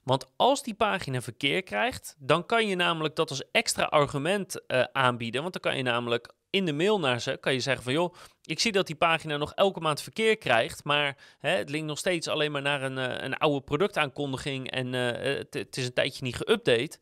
Want 0.03 0.27
als 0.37 0.63
die 0.63 0.75
pagina 0.75 1.21
verkeer 1.21 1.63
krijgt, 1.63 2.17
dan 2.19 2.47
kan 2.47 2.67
je 2.67 2.75
namelijk 2.75 3.17
dat 3.17 3.31
als 3.31 3.51
extra 3.51 3.85
argument 3.85 4.61
uh, 4.67 4.85
aanbieden. 4.93 5.41
Want 5.41 5.53
dan 5.53 5.63
kan 5.63 5.77
je 5.77 5.83
namelijk 5.83 6.33
in 6.53 6.65
de 6.65 6.73
mail 6.73 7.01
naar 7.01 7.21
ze 7.21 7.37
kan 7.41 7.53
je 7.53 7.61
zeggen 7.61 7.85
van 7.85 7.93
joh, 7.93 8.15
ik 8.45 8.61
zie 8.61 8.73
dat 8.73 8.87
die 8.87 8.97
pagina 8.97 9.37
nog 9.37 9.53
elke 9.55 9.81
maand 9.81 10.03
verkeer 10.03 10.37
krijgt, 10.39 10.85
maar 10.85 11.17
hè, 11.39 11.51
het 11.51 11.71
linkt 11.71 11.87
nog 11.87 11.99
steeds 11.99 12.29
alleen 12.29 12.53
maar 12.53 12.63
naar 12.63 12.83
een, 12.83 12.99
uh, 12.99 13.15
een 13.19 13.37
oude 13.37 13.61
productaankondiging 13.61 14.71
en 14.71 14.93
uh, 14.93 15.39
het 15.51 15.77
is 15.77 15.87
een 15.87 15.93
tijdje 15.93 16.25
niet 16.25 16.37
geüpdate. 16.37 16.99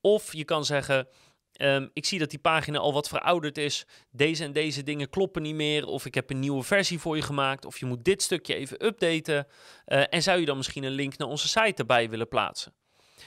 Of 0.00 0.32
je 0.32 0.44
kan 0.44 0.64
zeggen, 0.64 1.08
um, 1.60 1.90
ik 1.92 2.04
zie 2.04 2.18
dat 2.18 2.30
die 2.30 2.38
pagina 2.38 2.78
al 2.78 2.92
wat 2.92 3.08
verouderd 3.08 3.58
is. 3.58 3.86
Deze 4.10 4.44
en 4.44 4.52
deze 4.52 4.82
dingen 4.82 5.10
kloppen 5.10 5.42
niet 5.42 5.54
meer. 5.54 5.86
Of 5.86 6.06
ik 6.06 6.14
heb 6.14 6.30
een 6.30 6.40
nieuwe 6.40 6.62
versie 6.62 6.98
voor 6.98 7.16
je 7.16 7.22
gemaakt. 7.22 7.64
Of 7.64 7.78
je 7.78 7.86
moet 7.86 8.04
dit 8.04 8.22
stukje 8.22 8.54
even 8.54 8.84
updaten. 8.84 9.46
Uh, 9.86 10.02
en 10.08 10.22
zou 10.22 10.40
je 10.40 10.46
dan 10.46 10.56
misschien 10.56 10.84
een 10.84 10.92
link 10.92 11.16
naar 11.16 11.28
onze 11.28 11.48
site 11.48 11.74
erbij 11.74 12.10
willen 12.10 12.28
plaatsen? 12.28 12.72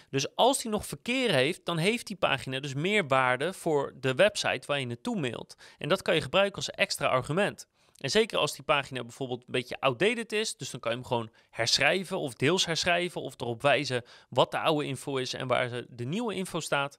Dus 0.10 0.36
als 0.36 0.62
die 0.62 0.72
nog 0.72 0.86
verkeer 0.86 1.32
heeft, 1.32 1.66
dan 1.66 1.78
heeft 1.78 2.08
die 2.08 2.16
pagina 2.16 2.60
dus 2.60 2.74
meer 2.74 3.08
waarde 3.08 3.54
voor 3.54 3.94
de 4.00 4.14
website 4.14 4.68
waar 4.68 4.80
je 4.80 4.86
naartoe 4.86 5.20
mailt. 5.20 5.56
En 5.78 5.90
dat 5.90 6.02
kan 6.02 6.16
je 6.16 6.22
gebruiken 6.22 6.56
als 6.56 6.70
extra 6.70 7.08
argument. 7.08 7.68
En 7.98 8.10
zeker 8.10 8.38
als 8.38 8.54
die 8.54 8.64
pagina 8.64 9.04
bijvoorbeeld 9.04 9.40
een 9.40 9.52
beetje 9.52 9.80
outdated 9.80 10.32
is, 10.32 10.58
dus 10.58 10.70
dan 10.70 10.80
kan 10.80 10.92
je 10.92 10.98
hem 10.98 11.06
gewoon 11.06 11.30
herschrijven 11.50 12.20
of 12.20 12.34
deels 12.34 12.66
herschrijven 12.66 13.22
of 13.22 13.34
erop 13.38 13.62
wijzen 13.62 14.04
wat 14.30 14.52
de 14.52 14.60
oude 14.60 14.86
info 14.86 15.18
is 15.18 15.34
en 15.34 15.48
waar 15.48 15.84
de 15.90 16.06
nieuwe 16.06 16.34
info 16.34 16.60
staat. 16.60 16.98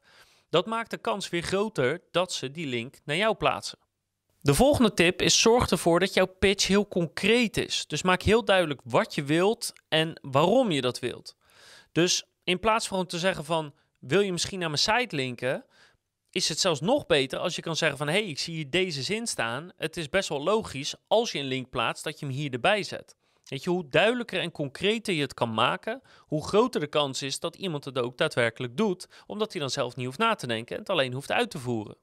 Dat 0.51 0.67
maakt 0.67 0.91
de 0.91 0.99
kans 0.99 1.29
weer 1.29 1.43
groter 1.43 2.03
dat 2.11 2.33
ze 2.33 2.51
die 2.51 2.67
link 2.67 2.99
naar 3.05 3.17
jou 3.17 3.35
plaatsen. 3.35 3.79
De 4.41 4.55
volgende 4.55 4.95
tip 4.95 5.23
is 5.23 5.41
zorg 5.41 5.71
ervoor 5.71 6.01
dat 6.01 6.15
jouw 6.15 6.27
pitch 6.39 6.67
heel 6.67 6.89
concreet 6.89 7.57
is. 7.57 7.87
Dus 7.87 8.03
maak 8.03 8.23
heel 8.23 8.45
duidelijk 8.45 8.81
wat 8.85 9.15
je 9.15 9.25
wilt 9.25 9.73
en 9.89 10.21
waarom 10.23 10.71
je 10.71 10.81
dat 10.81 10.99
wilt. 10.99 11.37
Dus 11.93 12.25
in 12.49 12.59
plaats 12.59 12.89
van 12.89 13.07
te 13.07 13.19
zeggen 13.19 13.45
van 13.45 13.75
wil 13.99 14.21
je 14.21 14.33
misschien 14.33 14.59
naar 14.59 14.69
mijn 14.69 14.81
site 14.81 15.17
linken, 15.17 15.65
is 16.31 16.49
het 16.49 16.61
zelfs 16.61 16.81
nog 16.81 17.07
beter 17.07 17.39
als 17.39 17.57
je 17.57 17.63
kan 17.63 17.77
zeggen 17.77 17.99
van 17.99 18.07
hé, 18.07 18.13
hey, 18.13 18.25
ik 18.25 18.39
zie 18.39 18.55
hier 18.55 18.71
deze 18.71 19.03
zin 19.03 19.27
staan. 19.27 19.71
Het 19.77 19.97
is 19.97 20.09
best 20.09 20.29
wel 20.29 20.43
logisch 20.43 20.95
als 21.07 21.33
je 21.33 21.39
een 21.39 21.45
link 21.45 21.71
plaatst 21.71 22.05
dat 22.05 22.19
je 22.19 22.27
hem 22.27 22.35
hier 22.35 22.53
erbij 22.53 22.83
zet. 22.83 23.17
Weet 23.45 23.63
je, 23.63 23.71
hoe 23.71 23.89
duidelijker 23.89 24.41
en 24.41 24.51
concreter 24.51 25.15
je 25.15 25.21
het 25.21 25.35
kan 25.35 25.55
maken, 25.55 26.03
hoe 26.19 26.47
groter 26.47 26.81
de 26.81 26.87
kans 26.87 27.23
is 27.23 27.41
dat 27.41 27.57
iemand 27.57 27.85
het 27.85 27.99
ook 27.99 28.19
daadwerkelijk 28.19 28.77
doet, 28.77 29.07
omdat 29.27 29.53
hij 29.53 29.61
dan 29.61 29.71
zelf 29.71 29.97
niet 29.97 30.07
hoeft 30.07 30.19
na 30.19 30.35
te 30.35 30.47
denken 30.47 30.75
en 30.75 30.81
het 30.81 30.91
alleen 30.91 31.13
hoeft 31.13 31.33
uit 31.33 31.51
te 31.51 31.59
voeren. 31.59 31.97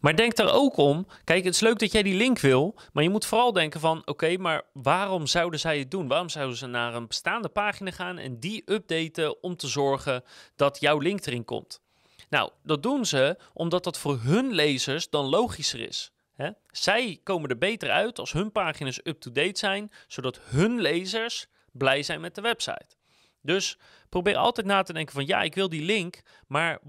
Maar 0.00 0.16
denk 0.16 0.36
daar 0.36 0.52
ook 0.52 0.76
om, 0.76 1.06
kijk, 1.24 1.44
het 1.44 1.54
is 1.54 1.60
leuk 1.60 1.78
dat 1.78 1.92
jij 1.92 2.02
die 2.02 2.16
link 2.16 2.38
wil, 2.38 2.74
maar 2.92 3.02
je 3.02 3.10
moet 3.10 3.26
vooral 3.26 3.52
denken 3.52 3.80
van, 3.80 4.02
oké, 4.04 4.36
maar 4.36 4.62
waarom 4.72 5.26
zouden 5.26 5.60
zij 5.60 5.78
het 5.78 5.90
doen? 5.90 6.08
Waarom 6.08 6.28
zouden 6.28 6.56
ze 6.56 6.66
naar 6.66 6.94
een 6.94 7.06
bestaande 7.06 7.48
pagina 7.48 7.90
gaan 7.90 8.18
en 8.18 8.40
die 8.40 8.62
updaten 8.66 9.42
om 9.42 9.56
te 9.56 9.68
zorgen 9.68 10.24
dat 10.56 10.80
jouw 10.80 10.98
link 10.98 11.26
erin 11.26 11.44
komt? 11.44 11.80
Nou, 12.28 12.50
dat 12.62 12.82
doen 12.82 13.04
ze 13.04 13.38
omdat 13.52 13.84
dat 13.84 13.98
voor 13.98 14.18
hun 14.20 14.52
lezers 14.52 15.10
dan 15.10 15.24
logischer 15.24 15.80
is. 15.80 16.10
Hè? 16.34 16.50
Zij 16.70 17.20
komen 17.22 17.50
er 17.50 17.58
beter 17.58 17.90
uit 17.90 18.18
als 18.18 18.32
hun 18.32 18.52
pagina's 18.52 19.00
up-to-date 19.02 19.58
zijn, 19.58 19.92
zodat 20.06 20.40
hun 20.42 20.80
lezers 20.80 21.46
blij 21.72 22.02
zijn 22.02 22.20
met 22.20 22.34
de 22.34 22.40
website. 22.40 22.96
Dus 23.42 23.78
probeer 24.08 24.36
altijd 24.36 24.66
na 24.66 24.82
te 24.82 24.92
denken 24.92 25.14
van 25.14 25.26
ja, 25.26 25.42
ik 25.42 25.54
wil 25.54 25.68
die 25.68 25.82
link, 25.82 26.20
maar 26.46 26.80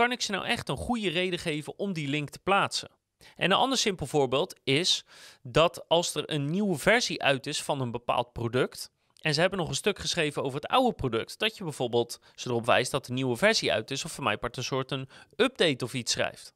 kan 0.00 0.12
ik 0.12 0.20
ze 0.20 0.32
nou 0.32 0.44
echt 0.46 0.68
een 0.68 0.76
goede 0.76 1.08
reden 1.08 1.38
geven 1.38 1.78
om 1.78 1.92
die 1.92 2.08
link 2.08 2.30
te 2.30 2.38
plaatsen? 2.38 2.90
En 3.36 3.50
een 3.50 3.56
ander 3.56 3.78
simpel 3.78 4.06
voorbeeld 4.06 4.60
is 4.64 5.04
dat 5.42 5.88
als 5.88 6.14
er 6.14 6.30
een 6.30 6.50
nieuwe 6.50 6.78
versie 6.78 7.22
uit 7.22 7.46
is 7.46 7.62
van 7.62 7.80
een 7.80 7.90
bepaald 7.90 8.32
product, 8.32 8.90
en 9.20 9.34
ze 9.34 9.40
hebben 9.40 9.58
nog 9.58 9.68
een 9.68 9.74
stuk 9.74 9.98
geschreven 9.98 10.42
over 10.42 10.60
het 10.60 10.70
oude 10.70 10.94
product. 10.94 11.38
Dat 11.38 11.56
je 11.56 11.64
bijvoorbeeld 11.64 12.20
ze 12.34 12.48
erop 12.48 12.66
wijst 12.66 12.90
dat 12.90 13.06
de 13.06 13.12
nieuwe 13.12 13.36
versie 13.36 13.72
uit 13.72 13.90
is. 13.90 14.04
Of 14.04 14.12
voor 14.12 14.24
mij 14.24 14.36
part 14.36 14.56
een 14.56 14.64
soort 14.64 14.90
een 14.90 15.08
update 15.36 15.84
of 15.84 15.94
iets 15.94 16.12
schrijft. 16.12 16.54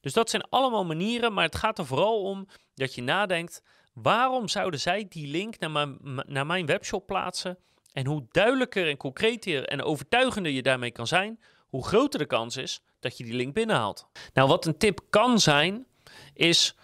Dus 0.00 0.12
dat 0.12 0.30
zijn 0.30 0.48
allemaal 0.48 0.84
manieren. 0.84 1.32
Maar 1.32 1.44
het 1.44 1.56
gaat 1.56 1.78
er 1.78 1.86
vooral 1.86 2.22
om 2.22 2.48
dat 2.74 2.94
je 2.94 3.02
nadenkt. 3.02 3.62
Waarom 3.92 4.48
zouden 4.48 4.80
zij 4.80 5.06
die 5.08 5.26
link 5.26 5.58
naar 5.58 5.96
naar 6.26 6.46
mijn 6.46 6.66
webshop 6.66 7.06
plaatsen? 7.06 7.58
En 7.92 8.06
hoe 8.06 8.26
duidelijker 8.30 8.88
en 8.88 8.96
concreter 8.96 9.64
en 9.64 9.82
overtuigender 9.82 10.52
je 10.52 10.62
daarmee 10.62 10.90
kan 10.90 11.06
zijn, 11.06 11.40
hoe 11.68 11.86
groter 11.86 12.18
de 12.18 12.26
kans 12.26 12.56
is 12.56 12.80
dat 13.00 13.18
je 13.18 13.24
die 13.24 13.34
link 13.34 13.54
binnenhaalt. 13.54 14.06
Nou, 14.32 14.48
wat 14.48 14.66
een 14.66 14.78
tip 14.78 15.00
kan 15.10 15.38
zijn, 15.38 15.86
is 16.34 16.74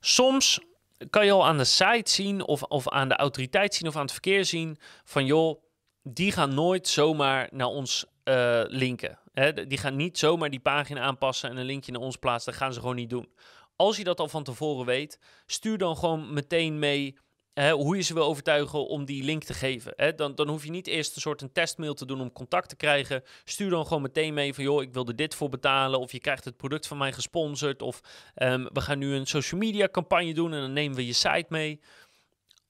soms 0.00 0.60
kan 1.10 1.24
je 1.24 1.32
al 1.32 1.46
aan 1.46 1.58
de 1.58 1.64
site 1.64 2.10
zien 2.10 2.46
of, 2.46 2.62
of 2.62 2.88
aan 2.88 3.08
de 3.08 3.16
autoriteit 3.16 3.74
zien 3.74 3.88
of 3.88 3.96
aan 3.96 4.02
het 4.02 4.12
verkeer 4.12 4.44
zien 4.44 4.78
van 5.04 5.26
joh, 5.26 5.62
die 6.02 6.32
gaan 6.32 6.54
nooit 6.54 6.88
zomaar 6.88 7.48
naar 7.50 7.66
ons 7.66 8.04
uh, 8.24 8.62
linken. 8.66 9.18
Die 9.68 9.78
gaan 9.78 9.96
niet 9.96 10.18
zomaar 10.18 10.50
die 10.50 10.60
pagina 10.60 11.00
aanpassen 11.00 11.50
en 11.50 11.56
een 11.56 11.64
linkje 11.64 11.92
naar 11.92 12.00
ons 12.00 12.16
plaatsen. 12.16 12.52
Dat 12.52 12.60
gaan 12.60 12.72
ze 12.72 12.80
gewoon 12.80 12.96
niet 12.96 13.10
doen. 13.10 13.32
Als 13.76 13.96
je 13.96 14.04
dat 14.04 14.20
al 14.20 14.28
van 14.28 14.44
tevoren 14.44 14.86
weet, 14.86 15.18
stuur 15.46 15.78
dan 15.78 15.96
gewoon 15.96 16.32
meteen 16.32 16.78
mee 16.78 17.16
hoe 17.54 17.96
je 17.96 18.02
ze 18.02 18.14
wil 18.14 18.24
overtuigen 18.24 18.86
om 18.86 19.04
die 19.04 19.24
link 19.24 19.44
te 19.44 19.54
geven. 19.54 20.16
Dan, 20.16 20.34
dan 20.34 20.48
hoef 20.48 20.64
je 20.64 20.70
niet 20.70 20.86
eerst 20.86 21.14
een 21.14 21.20
soort 21.20 21.42
een 21.42 21.52
testmail 21.52 21.94
te 21.94 22.06
doen 22.06 22.20
om 22.20 22.32
contact 22.32 22.68
te 22.68 22.76
krijgen. 22.76 23.22
Stuur 23.44 23.70
dan 23.70 23.86
gewoon 23.86 24.02
meteen 24.02 24.34
mee 24.34 24.54
van, 24.54 24.64
joh, 24.64 24.82
ik 24.82 24.92
wil 24.92 25.06
er 25.06 25.16
dit 25.16 25.34
voor 25.34 25.48
betalen. 25.48 26.00
Of 26.00 26.12
je 26.12 26.20
krijgt 26.20 26.44
het 26.44 26.56
product 26.56 26.86
van 26.86 26.98
mij 26.98 27.12
gesponsord. 27.12 27.82
Of 27.82 28.00
ehm, 28.34 28.66
we 28.72 28.80
gaan 28.80 28.98
nu 28.98 29.14
een 29.14 29.26
social 29.26 29.60
media 29.60 29.88
campagne 29.88 30.34
doen 30.34 30.52
en 30.52 30.60
dan 30.60 30.72
nemen 30.72 30.96
we 30.96 31.06
je 31.06 31.12
site 31.12 31.46
mee 31.48 31.80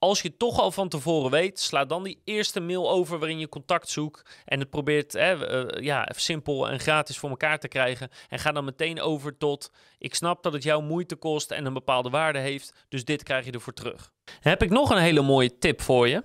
als 0.03 0.23
je 0.23 0.37
toch 0.37 0.61
al 0.61 0.71
van 0.71 0.89
tevoren 0.89 1.31
weet, 1.31 1.61
sla 1.61 1.85
dan 1.85 2.03
die 2.03 2.21
eerste 2.25 2.61
mail 2.61 2.91
over 2.91 3.19
waarin 3.19 3.39
je 3.39 3.49
contact 3.49 3.89
zoekt 3.89 4.43
en 4.45 4.61
het 4.61 4.71
probeert 4.71 5.13
hè, 5.13 5.65
uh, 5.65 5.85
ja, 5.85 6.09
simpel 6.17 6.69
en 6.69 6.81
gratis 6.81 7.19
voor 7.19 7.31
elkaar 7.31 7.59
te 7.59 7.69
krijgen. 7.69 8.11
En 8.29 8.39
ga 8.39 8.53
dan 8.53 8.65
meteen 8.65 9.01
over 9.01 9.37
tot, 9.39 9.71
ik 9.99 10.15
snap 10.15 10.43
dat 10.43 10.53
het 10.53 10.63
jouw 10.63 10.81
moeite 10.81 11.17
kost 11.17 11.51
en 11.51 11.65
een 11.65 11.73
bepaalde 11.73 12.11
waarde 12.11 12.39
heeft, 12.39 12.85
dus 12.89 13.05
dit 13.05 13.23
krijg 13.23 13.45
je 13.45 13.53
ervoor 13.53 13.73
terug. 13.73 14.13
heb 14.41 14.63
ik 14.63 14.71
nog 14.71 14.91
een 14.91 14.99
hele 14.99 15.23
mooie 15.23 15.59
tip 15.59 15.81
voor 15.81 16.09
je. 16.09 16.23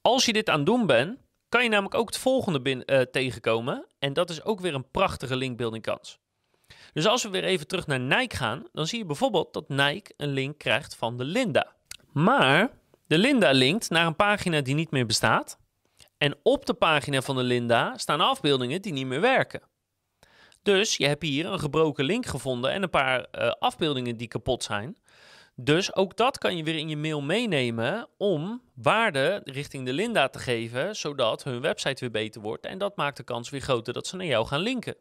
Als 0.00 0.24
je 0.24 0.32
dit 0.32 0.48
aan 0.48 0.56
het 0.56 0.66
doen 0.66 0.86
bent, 0.86 1.18
kan 1.48 1.62
je 1.62 1.68
namelijk 1.68 1.94
ook 1.94 2.06
het 2.06 2.18
volgende 2.18 2.84
uh, 2.86 3.00
tegenkomen. 3.00 3.86
En 3.98 4.12
dat 4.12 4.30
is 4.30 4.44
ook 4.44 4.60
weer 4.60 4.74
een 4.74 4.90
prachtige 4.90 5.36
linkbuilding 5.36 5.82
kans. 5.82 6.18
Dus 6.92 7.06
als 7.06 7.22
we 7.22 7.28
weer 7.28 7.44
even 7.44 7.66
terug 7.66 7.86
naar 7.86 8.00
Nike 8.00 8.36
gaan, 8.36 8.66
dan 8.72 8.86
zie 8.86 8.98
je 8.98 9.04
bijvoorbeeld 9.04 9.52
dat 9.52 9.68
Nike 9.68 10.14
een 10.16 10.32
link 10.32 10.58
krijgt 10.58 10.96
van 10.96 11.16
de 11.16 11.24
Linda. 11.24 11.72
Maar 12.12 12.80
de 13.12 13.18
Linda 13.18 13.50
linkt 13.50 13.90
naar 13.90 14.06
een 14.06 14.16
pagina 14.16 14.60
die 14.60 14.74
niet 14.74 14.90
meer 14.90 15.06
bestaat. 15.06 15.58
En 16.18 16.36
op 16.42 16.66
de 16.66 16.74
pagina 16.74 17.22
van 17.22 17.36
de 17.36 17.42
Linda 17.42 17.96
staan 17.96 18.20
afbeeldingen 18.20 18.82
die 18.82 18.92
niet 18.92 19.06
meer 19.06 19.20
werken. 19.20 19.62
Dus 20.62 20.96
je 20.96 21.06
hebt 21.06 21.22
hier 21.22 21.46
een 21.46 21.58
gebroken 21.58 22.04
link 22.04 22.26
gevonden 22.26 22.70
en 22.72 22.82
een 22.82 22.90
paar 22.90 23.26
uh, 23.32 23.50
afbeeldingen 23.50 24.16
die 24.16 24.28
kapot 24.28 24.62
zijn. 24.62 24.96
Dus 25.54 25.94
ook 25.94 26.16
dat 26.16 26.38
kan 26.38 26.56
je 26.56 26.62
weer 26.64 26.76
in 26.76 26.88
je 26.88 26.96
mail 26.96 27.20
meenemen 27.22 28.08
om 28.18 28.62
waarde 28.74 29.40
richting 29.44 29.86
de 29.86 29.92
Linda 29.92 30.28
te 30.28 30.38
geven, 30.38 30.96
zodat 30.96 31.44
hun 31.44 31.60
website 31.60 32.00
weer 32.00 32.10
beter 32.10 32.40
wordt. 32.40 32.66
En 32.66 32.78
dat 32.78 32.96
maakt 32.96 33.16
de 33.16 33.24
kans 33.24 33.50
weer 33.50 33.60
groter 33.60 33.92
dat 33.92 34.06
ze 34.06 34.16
naar 34.16 34.26
jou 34.26 34.46
gaan 34.46 34.60
linken. 34.60 34.96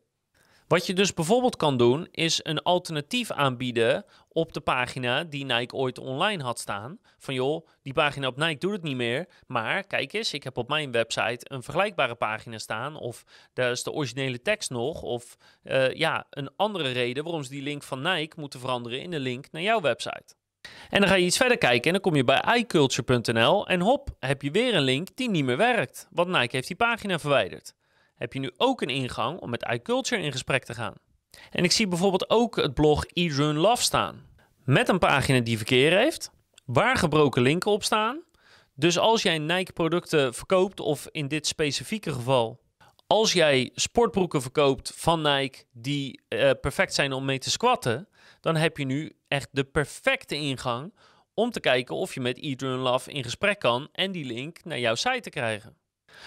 Wat 0.71 0.85
je 0.85 0.93
dus 0.93 1.13
bijvoorbeeld 1.13 1.55
kan 1.55 1.77
doen, 1.77 2.07
is 2.11 2.39
een 2.43 2.61
alternatief 2.61 3.31
aanbieden 3.31 4.05
op 4.29 4.53
de 4.53 4.61
pagina 4.61 5.23
die 5.23 5.45
Nike 5.45 5.75
ooit 5.75 5.97
online 5.97 6.43
had 6.43 6.59
staan. 6.59 6.99
Van 7.17 7.33
joh, 7.33 7.67
die 7.81 7.93
pagina 7.93 8.27
op 8.27 8.37
Nike 8.37 8.57
doet 8.57 8.71
het 8.71 8.83
niet 8.83 8.95
meer. 8.95 9.27
Maar 9.47 9.83
kijk 9.83 10.13
eens, 10.13 10.33
ik 10.33 10.43
heb 10.43 10.57
op 10.57 10.67
mijn 10.67 10.91
website 10.91 11.45
een 11.53 11.63
vergelijkbare 11.63 12.15
pagina 12.15 12.57
staan. 12.57 12.95
Of 12.95 13.23
daar 13.53 13.71
is 13.71 13.83
de 13.83 13.91
originele 13.91 14.41
tekst 14.41 14.69
nog. 14.69 15.01
Of 15.01 15.37
uh, 15.63 15.93
ja, 15.93 16.25
een 16.29 16.49
andere 16.55 16.91
reden 16.91 17.23
waarom 17.23 17.43
ze 17.43 17.49
die 17.49 17.61
link 17.61 17.83
van 17.83 18.01
Nike 18.01 18.39
moeten 18.39 18.59
veranderen 18.59 19.01
in 19.01 19.11
de 19.11 19.19
link 19.19 19.51
naar 19.51 19.61
jouw 19.61 19.81
website. 19.81 20.35
En 20.89 20.99
dan 20.99 21.09
ga 21.09 21.15
je 21.15 21.25
iets 21.25 21.37
verder 21.37 21.57
kijken 21.57 21.85
en 21.85 21.91
dan 21.91 22.01
kom 22.01 22.15
je 22.15 22.23
bij 22.23 22.57
iCulture.nl 22.57 23.67
en 23.67 23.81
hop, 23.81 24.09
heb 24.19 24.41
je 24.41 24.51
weer 24.51 24.75
een 24.75 24.81
link 24.81 25.07
die 25.15 25.29
niet 25.29 25.45
meer 25.45 25.57
werkt. 25.57 26.07
Want 26.11 26.29
Nike 26.29 26.55
heeft 26.55 26.67
die 26.67 26.75
pagina 26.75 27.19
verwijderd 27.19 27.73
heb 28.21 28.33
je 28.33 28.39
nu 28.39 28.51
ook 28.57 28.81
een 28.81 28.89
ingang 28.89 29.39
om 29.39 29.49
met 29.49 29.67
iCulture 29.71 30.21
in 30.21 30.31
gesprek 30.31 30.63
te 30.63 30.73
gaan. 30.73 30.93
En 31.49 31.63
ik 31.63 31.71
zie 31.71 31.87
bijvoorbeeld 31.87 32.29
ook 32.29 32.55
het 32.55 32.73
blog 32.73 33.05
Eat 33.05 33.31
Run 33.31 33.57
Love 33.57 33.83
staan. 33.83 34.25
Met 34.63 34.89
een 34.89 34.99
pagina 34.99 35.39
die 35.39 35.57
verkeer 35.57 35.97
heeft, 35.97 36.31
waar 36.65 36.97
gebroken 36.97 37.41
linken 37.41 37.71
op 37.71 37.83
staan. 37.83 38.21
Dus 38.75 38.97
als 38.97 39.21
jij 39.21 39.37
Nike 39.37 39.73
producten 39.73 40.33
verkoopt, 40.33 40.79
of 40.79 41.07
in 41.11 41.27
dit 41.27 41.47
specifieke 41.47 42.13
geval, 42.13 42.59
als 43.07 43.33
jij 43.33 43.69
sportbroeken 43.73 44.41
verkoopt 44.41 44.93
van 44.95 45.21
Nike 45.21 45.63
die 45.71 46.21
uh, 46.29 46.51
perfect 46.61 46.93
zijn 46.93 47.13
om 47.13 47.25
mee 47.25 47.39
te 47.39 47.49
squatten, 47.49 48.07
dan 48.39 48.55
heb 48.55 48.77
je 48.77 48.85
nu 48.85 49.11
echt 49.27 49.47
de 49.51 49.63
perfecte 49.63 50.35
ingang 50.35 50.93
om 51.33 51.51
te 51.51 51.59
kijken 51.59 51.95
of 51.95 52.13
je 52.13 52.21
met 52.21 52.39
Eat 52.39 52.61
Love 52.61 53.11
in 53.11 53.23
gesprek 53.23 53.59
kan 53.59 53.89
en 53.91 54.11
die 54.11 54.25
link 54.25 54.63
naar 54.63 54.79
jouw 54.79 54.95
site 54.95 55.19
te 55.19 55.29
krijgen. 55.29 55.80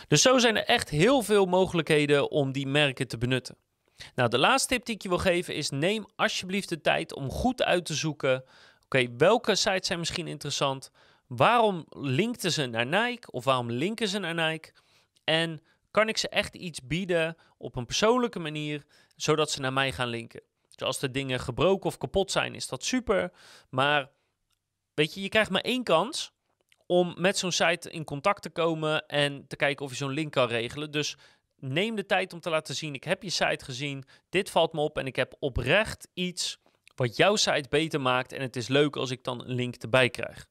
Dus 0.08 0.22
zo 0.22 0.38
zijn 0.38 0.56
er 0.56 0.64
echt 0.64 0.88
heel 0.88 1.22
veel 1.22 1.46
mogelijkheden 1.46 2.30
om 2.30 2.52
die 2.52 2.66
merken 2.66 3.08
te 3.08 3.18
benutten. 3.18 3.56
Nou, 4.14 4.28
de 4.28 4.38
laatste 4.38 4.68
tip 4.68 4.84
die 4.84 4.94
ik 4.94 5.02
je 5.02 5.08
wil 5.08 5.18
geven 5.18 5.54
is: 5.54 5.70
neem 5.70 6.06
alsjeblieft 6.16 6.68
de 6.68 6.80
tijd 6.80 7.14
om 7.14 7.30
goed 7.30 7.62
uit 7.62 7.84
te 7.84 7.94
zoeken. 7.94 8.44
Oké, 8.84 9.16
welke 9.16 9.54
sites 9.54 9.86
zijn 9.86 9.98
misschien 9.98 10.26
interessant? 10.26 10.90
Waarom 11.26 11.86
linkten 11.90 12.52
ze 12.52 12.66
naar 12.66 12.86
Nike 12.86 13.30
of 13.30 13.44
waarom 13.44 13.70
linken 13.70 14.08
ze 14.08 14.18
naar 14.18 14.50
Nike? 14.50 14.72
En 15.24 15.62
kan 15.90 16.08
ik 16.08 16.16
ze 16.16 16.28
echt 16.28 16.54
iets 16.54 16.86
bieden 16.86 17.36
op 17.58 17.76
een 17.76 17.86
persoonlijke 17.86 18.38
manier, 18.38 18.84
zodat 19.16 19.50
ze 19.50 19.60
naar 19.60 19.72
mij 19.72 19.92
gaan 19.92 20.08
linken? 20.08 20.42
Dus 20.68 20.86
als 20.86 20.98
de 20.98 21.10
dingen 21.10 21.40
gebroken 21.40 21.86
of 21.86 21.98
kapot 21.98 22.30
zijn, 22.30 22.54
is 22.54 22.68
dat 22.68 22.84
super. 22.84 23.32
Maar 23.70 24.10
weet 24.94 25.14
je, 25.14 25.22
je 25.22 25.28
krijgt 25.28 25.50
maar 25.50 25.60
één 25.60 25.82
kans 25.84 26.32
om 26.86 27.14
met 27.16 27.38
zo'n 27.38 27.52
site 27.52 27.90
in 27.90 28.04
contact 28.04 28.42
te 28.42 28.50
komen 28.50 29.06
en 29.06 29.46
te 29.46 29.56
kijken 29.56 29.84
of 29.84 29.90
je 29.90 29.96
zo'n 29.96 30.10
link 30.10 30.32
kan 30.32 30.48
regelen. 30.48 30.90
Dus 30.90 31.16
neem 31.58 31.94
de 31.94 32.06
tijd 32.06 32.32
om 32.32 32.40
te 32.40 32.50
laten 32.50 32.74
zien: 32.74 32.94
ik 32.94 33.04
heb 33.04 33.22
je 33.22 33.30
site 33.30 33.64
gezien, 33.64 34.04
dit 34.28 34.50
valt 34.50 34.72
me 34.72 34.80
op 34.80 34.98
en 34.98 35.06
ik 35.06 35.16
heb 35.16 35.36
oprecht 35.38 36.08
iets 36.14 36.58
wat 36.94 37.16
jouw 37.16 37.36
site 37.36 37.68
beter 37.68 38.00
maakt. 38.00 38.32
En 38.32 38.40
het 38.40 38.56
is 38.56 38.68
leuk 38.68 38.96
als 38.96 39.10
ik 39.10 39.24
dan 39.24 39.40
een 39.40 39.54
link 39.54 39.74
erbij 39.74 40.10
krijg. 40.10 40.46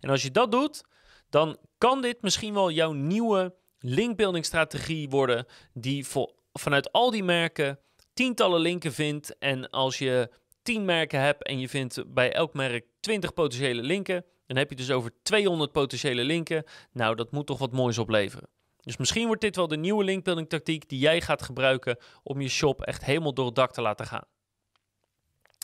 En 0.00 0.10
als 0.10 0.22
je 0.22 0.30
dat 0.30 0.50
doet, 0.50 0.84
dan 1.28 1.58
kan 1.78 2.02
dit 2.02 2.22
misschien 2.22 2.54
wel 2.54 2.70
jouw 2.70 2.92
nieuwe 2.92 3.54
linkbuilding 3.78 4.44
strategie 4.44 5.08
worden, 5.08 5.46
die 5.72 6.06
voor, 6.06 6.34
vanuit 6.52 6.92
al 6.92 7.10
die 7.10 7.24
merken 7.24 7.78
tientallen 8.12 8.60
linken 8.60 8.92
vindt. 8.92 9.38
En 9.38 9.70
als 9.70 9.98
je 9.98 10.30
10 10.62 10.84
merken 10.84 11.20
hebt 11.20 11.46
en 11.46 11.58
je 11.58 11.68
vindt 11.68 12.14
bij 12.14 12.32
elk 12.32 12.54
merk 12.54 12.86
20 13.00 13.34
potentiële 13.34 13.82
linken, 13.82 14.24
dan 14.50 14.58
heb 14.58 14.70
je 14.70 14.76
dus 14.76 14.90
over 14.90 15.12
200 15.22 15.72
potentiële 15.72 16.24
linken. 16.24 16.64
Nou, 16.92 17.14
dat 17.14 17.32
moet 17.32 17.46
toch 17.46 17.58
wat 17.58 17.72
moois 17.72 17.98
opleveren. 17.98 18.48
Dus 18.80 18.96
misschien 18.96 19.26
wordt 19.26 19.40
dit 19.40 19.56
wel 19.56 19.68
de 19.68 19.76
nieuwe 19.76 20.04
linkbuilding 20.04 20.48
tactiek 20.48 20.88
die 20.88 20.98
jij 20.98 21.20
gaat 21.20 21.42
gebruiken 21.42 21.98
om 22.22 22.40
je 22.40 22.48
shop 22.48 22.82
echt 22.82 23.04
helemaal 23.04 23.34
door 23.34 23.46
het 23.46 23.54
dak 23.54 23.72
te 23.72 23.82
laten 23.82 24.06
gaan. 24.06 24.24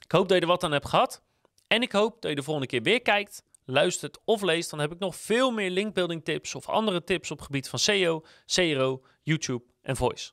Ik 0.04 0.12
hoop 0.12 0.28
dat 0.28 0.36
je 0.36 0.42
er 0.42 0.48
wat 0.48 0.64
aan 0.64 0.72
hebt 0.72 0.88
gehad. 0.88 1.22
En 1.66 1.82
ik 1.82 1.92
hoop 1.92 2.22
dat 2.22 2.30
je 2.30 2.36
de 2.36 2.42
volgende 2.42 2.68
keer 2.68 2.82
weer 2.82 3.02
kijkt, 3.02 3.42
luistert 3.64 4.18
of 4.24 4.42
leest. 4.42 4.70
Dan 4.70 4.78
heb 4.78 4.92
ik 4.92 4.98
nog 4.98 5.16
veel 5.16 5.50
meer 5.50 5.70
linkbuilding 5.70 6.24
tips 6.24 6.54
of 6.54 6.68
andere 6.68 7.04
tips 7.04 7.30
op 7.30 7.36
het 7.36 7.46
gebied 7.46 7.68
van 7.68 7.78
SEO, 7.78 8.24
CRO, 8.46 9.02
YouTube 9.22 9.64
en 9.82 9.96
Voice. 9.96 10.32